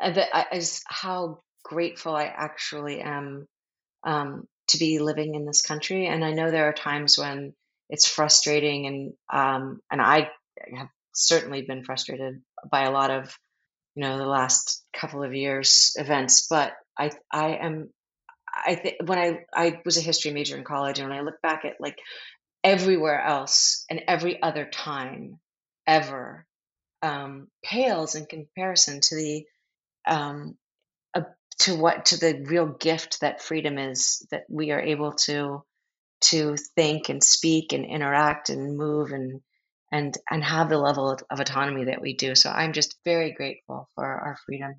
uh, 0.02 0.12
that 0.12 0.48
is 0.54 0.84
how 0.88 1.42
grateful 1.64 2.16
I 2.16 2.26
actually 2.26 3.02
am 3.02 3.48
um, 4.04 4.48
to 4.70 4.80
be 4.80 5.00
living 5.00 5.36
in 5.36 5.46
this 5.46 5.62
country. 5.62 6.08
And 6.08 6.26
I 6.26 6.32
know 6.32 6.50
there 6.50 6.68
are 6.70 6.74
times 6.74 7.18
when 7.18 7.54
it's 7.90 8.08
frustrating, 8.08 8.88
and 8.88 9.14
um, 9.32 9.80
and 9.92 10.02
I 10.02 10.32
have 10.76 10.90
certainly 11.14 11.62
been 11.62 11.84
frustrated 11.84 12.42
by 12.70 12.84
a 12.84 12.92
lot 12.92 13.12
of 13.12 13.38
you 13.96 14.02
know 14.02 14.18
the 14.18 14.26
last 14.26 14.84
couple 14.94 15.24
of 15.24 15.34
years 15.34 15.94
events 15.98 16.48
but 16.48 16.74
i 16.98 17.12
i 17.32 17.50
am 17.56 17.90
i 18.66 18.76
think 18.76 18.96
when 19.06 19.20
i 19.20 19.40
i 19.54 19.82
was 19.86 19.98
a 19.98 20.02
history 20.02 20.32
major 20.32 20.58
in 20.58 20.64
college 20.64 21.00
and 21.00 21.10
when 21.10 21.18
i 21.18 21.22
look 21.22 21.42
back 21.42 21.66
at 21.66 21.80
like 21.80 21.98
everywhere 22.64 23.22
else 23.22 23.86
and 23.90 24.02
every 24.08 24.42
other 24.42 24.66
time 24.66 25.40
ever 25.88 26.46
um, 27.04 27.48
pales 27.64 28.14
in 28.14 28.28
comparison 28.28 29.02
to 29.02 29.16
the 29.16 29.46
um, 30.08 30.56
to 31.62 31.76
what 31.76 32.06
to 32.06 32.20
the 32.20 32.44
real 32.46 32.66
gift 32.66 33.22
that 33.22 33.42
freedom 33.42 33.78
is 33.78 34.26
that 34.32 34.44
we 34.50 34.72
are 34.72 34.82
able 34.82 35.14
to 35.14 35.64
to 36.22 36.56
think 36.76 37.10
and 37.10 37.24
speak 37.24 37.72
and 37.72 37.86
interact 37.86 38.50
and 38.50 38.78
move 38.78 39.12
and 39.12 39.42
and 39.92 40.18
and 40.30 40.44
have 40.44 40.70
the 40.70 40.78
level 40.78 41.12
of, 41.12 41.40
autonomy 41.40 41.86
that 41.86 42.02
we 42.02 42.14
do. 42.14 42.36
So 42.36 42.50
I'm 42.50 42.74
just 42.74 42.98
very 43.04 43.32
grateful 43.32 43.90
for 43.96 44.06
our 44.06 44.38
freedom. 44.46 44.76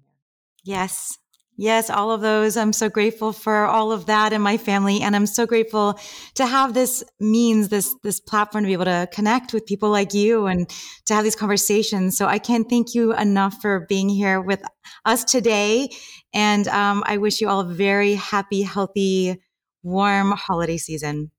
Yes. 0.64 1.18
Yes, 1.58 1.90
all 1.90 2.10
of 2.10 2.22
those. 2.22 2.56
I'm 2.56 2.72
so 2.72 2.88
grateful 2.88 3.32
for 3.32 3.66
all 3.66 3.92
of 3.92 4.06
that 4.06 4.32
and 4.32 4.42
my 4.42 4.56
family. 4.56 5.02
And 5.02 5.14
I'm 5.14 5.26
so 5.26 5.46
grateful 5.46 5.98
to 6.36 6.46
have 6.46 6.72
this 6.72 7.04
means, 7.20 7.68
this, 7.68 7.94
this 8.02 8.20
platform 8.20 8.64
to 8.64 8.68
be 8.68 8.72
able 8.72 8.86
to 8.86 9.06
connect 9.12 9.52
with 9.52 9.66
people 9.66 9.90
like 9.90 10.14
you 10.14 10.46
and 10.46 10.66
to 11.04 11.14
have 11.14 11.24
these 11.24 11.36
conversations. 11.36 12.16
So 12.16 12.26
I 12.26 12.38
can't 12.38 12.70
thank 12.70 12.94
you 12.94 13.14
enough 13.14 13.60
for 13.60 13.80
being 13.80 14.08
here 14.08 14.40
with 14.40 14.62
us 15.04 15.24
today. 15.24 15.90
And 16.32 16.66
um, 16.68 17.04
I 17.06 17.18
wish 17.18 17.42
you 17.42 17.50
all 17.50 17.60
a 17.60 17.74
very 17.74 18.14
happy, 18.14 18.62
healthy, 18.62 19.42
warm 19.82 20.32
holiday 20.32 20.78
season. 20.78 21.30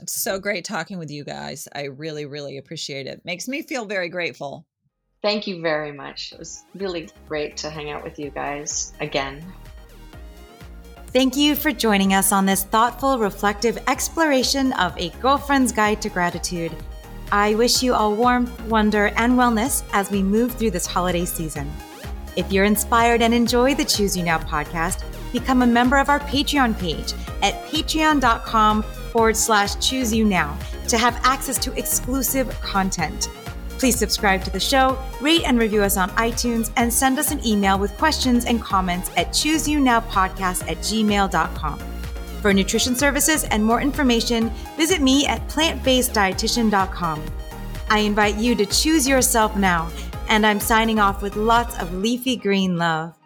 It's 0.00 0.14
so 0.14 0.38
great 0.38 0.64
talking 0.64 0.98
with 0.98 1.10
you 1.10 1.24
guys. 1.24 1.68
I 1.74 1.84
really, 1.84 2.24
really 2.24 2.58
appreciate 2.58 3.06
it. 3.06 3.24
Makes 3.24 3.48
me 3.48 3.62
feel 3.62 3.84
very 3.84 4.08
grateful. 4.08 4.66
Thank 5.22 5.46
you 5.46 5.60
very 5.60 5.90
much. 5.90 6.32
It 6.32 6.38
was 6.38 6.64
really 6.76 7.10
great 7.28 7.56
to 7.58 7.70
hang 7.70 7.90
out 7.90 8.04
with 8.04 8.18
you 8.18 8.30
guys 8.30 8.92
again. 9.00 9.44
Thank 11.08 11.36
you 11.36 11.56
for 11.56 11.72
joining 11.72 12.14
us 12.14 12.32
on 12.32 12.46
this 12.46 12.64
thoughtful, 12.64 13.18
reflective 13.18 13.78
exploration 13.88 14.72
of 14.74 14.96
a 14.96 15.08
girlfriend's 15.20 15.72
guide 15.72 16.00
to 16.02 16.08
gratitude. 16.08 16.72
I 17.32 17.54
wish 17.56 17.82
you 17.82 17.94
all 17.94 18.14
warmth, 18.14 18.60
wonder, 18.64 19.06
and 19.16 19.32
wellness 19.32 19.82
as 19.92 20.10
we 20.10 20.22
move 20.22 20.54
through 20.54 20.70
this 20.70 20.86
holiday 20.86 21.24
season. 21.24 21.70
If 22.36 22.52
you're 22.52 22.64
inspired 22.64 23.20
and 23.20 23.34
enjoy 23.34 23.74
the 23.74 23.84
Choose 23.84 24.16
You 24.16 24.22
Now 24.22 24.38
podcast, 24.38 25.02
become 25.32 25.62
a 25.62 25.66
member 25.66 25.98
of 25.98 26.08
our 26.08 26.20
Patreon 26.20 26.78
page 26.78 27.12
at 27.42 27.54
patreon.com 27.66 28.84
forward 29.08 29.36
slash 29.36 29.76
choose 29.76 30.12
you 30.14 30.24
now 30.24 30.58
to 30.88 30.98
have 30.98 31.20
access 31.24 31.58
to 31.58 31.72
exclusive 31.78 32.48
content. 32.60 33.28
Please 33.78 33.96
subscribe 33.96 34.42
to 34.44 34.50
the 34.50 34.60
show, 34.60 34.98
rate 35.20 35.42
and 35.44 35.58
review 35.58 35.82
us 35.82 35.96
on 35.96 36.10
iTunes, 36.10 36.72
and 36.76 36.92
send 36.92 37.18
us 37.18 37.30
an 37.30 37.44
email 37.46 37.78
with 37.78 37.96
questions 37.96 38.44
and 38.44 38.60
comments 38.60 39.10
at 39.16 39.28
chooseyounowpodcast 39.28 40.68
at 40.68 40.78
gmail.com. 40.78 41.78
For 42.40 42.52
nutrition 42.54 42.94
services 42.94 43.44
and 43.44 43.64
more 43.64 43.80
information, 43.80 44.50
visit 44.76 45.00
me 45.00 45.26
at 45.26 45.46
plantbaseddietitian.com. 45.48 47.22
I 47.90 47.98
invite 48.00 48.36
you 48.36 48.54
to 48.54 48.66
choose 48.66 49.08
yourself 49.08 49.56
now, 49.56 49.90
and 50.28 50.46
I'm 50.46 50.60
signing 50.60 50.98
off 50.98 51.22
with 51.22 51.36
lots 51.36 51.78
of 51.78 51.92
leafy 51.94 52.36
green 52.36 52.76
love. 52.76 53.17